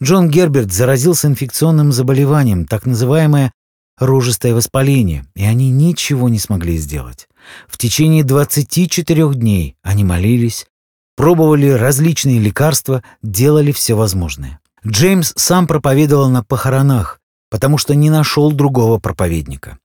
Джон 0.04 0.30
Герберт 0.30 0.74
заразился 0.74 1.28
инфекционным 1.28 1.94
заболеванием, 1.94 2.66
так 2.66 2.86
называемое 2.86 3.54
рожистое 3.98 4.54
воспаление, 4.54 5.26
и 5.36 5.46
они 5.46 5.70
ничего 5.70 6.30
не 6.30 6.40
смогли 6.40 6.78
сделать. 6.78 7.28
В 7.68 7.78
течение 7.78 8.24
24 8.24 9.34
дней 9.34 9.76
они 9.84 10.04
молились, 10.04 10.68
пробовали 11.16 11.70
различные 11.70 12.40
лекарства, 12.40 13.04
делали 13.22 13.72
все 13.72 13.96
возможное. 13.96 14.60
Джеймс 14.86 15.34
сам 15.36 15.68
проповедовал 15.68 16.30
на 16.30 16.44
похоронах, 16.44 17.20
потому 17.50 17.78
что 17.78 17.96
не 17.96 18.10
нашел 18.10 18.52
другого 18.52 19.00
проповедника. 19.00 19.80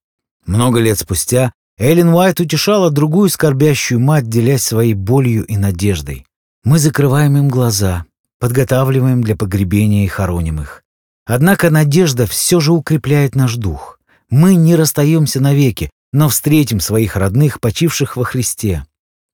Много 0.46 0.81
лет 0.81 0.99
спустя 0.99 1.53
Эллен 1.79 2.09
Уайт 2.09 2.40
утешала 2.40 2.90
другую 2.90 3.31
скорбящую 3.31 4.01
мать, 4.01 4.29
делясь 4.29 4.62
своей 4.62 4.94
болью 4.94 5.46
и 5.46 5.57
надеждой. 5.57 6.27
«Мы 6.64 6.79
закрываем 6.79 7.38
им 7.38 7.49
глаза, 7.49 8.05
подготавливаем 8.38 9.23
для 9.23 9.37
погребения 9.37 10.05
и 10.05 10.09
хороним 10.09 10.61
их. 10.61 10.83
Однако 11.27 11.70
надежда 11.70 12.27
все 12.27 12.61
же 12.61 12.73
укрепляет 12.73 13.35
наш 13.35 13.55
дух. 13.55 13.99
Мы 14.31 14.55
не 14.55 14.77
расстаемся 14.77 15.40
навеки, 15.40 15.90
но 16.12 16.29
встретим 16.29 16.81
своих 16.81 17.16
родных, 17.16 17.61
почивших 17.61 18.16
во 18.16 18.25
Христе. 18.25 18.87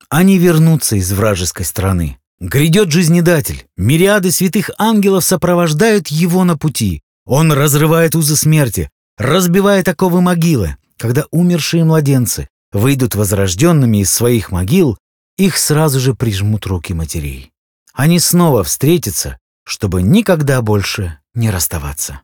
Они 0.09 0.39
вернутся 0.39 0.97
из 0.97 1.13
вражеской 1.13 1.65
страны. 1.67 2.19
Грядет 2.41 2.91
жизнедатель. 2.91 3.67
Мириады 3.77 4.31
святых 4.31 4.71
ангелов 4.79 5.25
сопровождают 5.25 6.09
его 6.09 6.45
на 6.45 6.57
пути. 6.57 7.03
Он 7.25 7.53
разрывает 7.53 8.15
узы 8.15 8.37
смерти, 8.37 8.91
разбивает 9.17 9.89
оковы 9.89 10.21
могилы. 10.21 10.77
Когда 10.99 11.25
умершие 11.31 11.85
младенцы 11.85 12.49
выйдут 12.73 13.15
возрожденными 13.15 13.99
из 13.99 14.11
своих 14.11 14.51
могил, 14.51 14.99
их 15.37 15.59
сразу 15.59 16.01
же 16.01 16.15
прижмут 16.15 16.67
руки 16.67 16.95
матерей. 16.95 17.53
Они 17.93 18.19
снова 18.19 18.65
встретятся, 18.65 19.39
чтобы 19.65 20.03
никогда 20.03 20.63
больше 20.63 21.19
не 21.35 21.51
расставаться. 21.51 22.23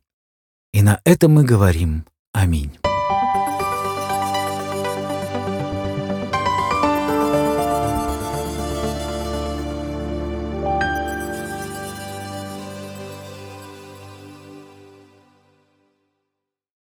И 0.73 0.83
на 0.83 1.01
этом 1.05 1.33
мы 1.33 1.45
говорим 1.45 2.07
Аминь. 2.33 2.71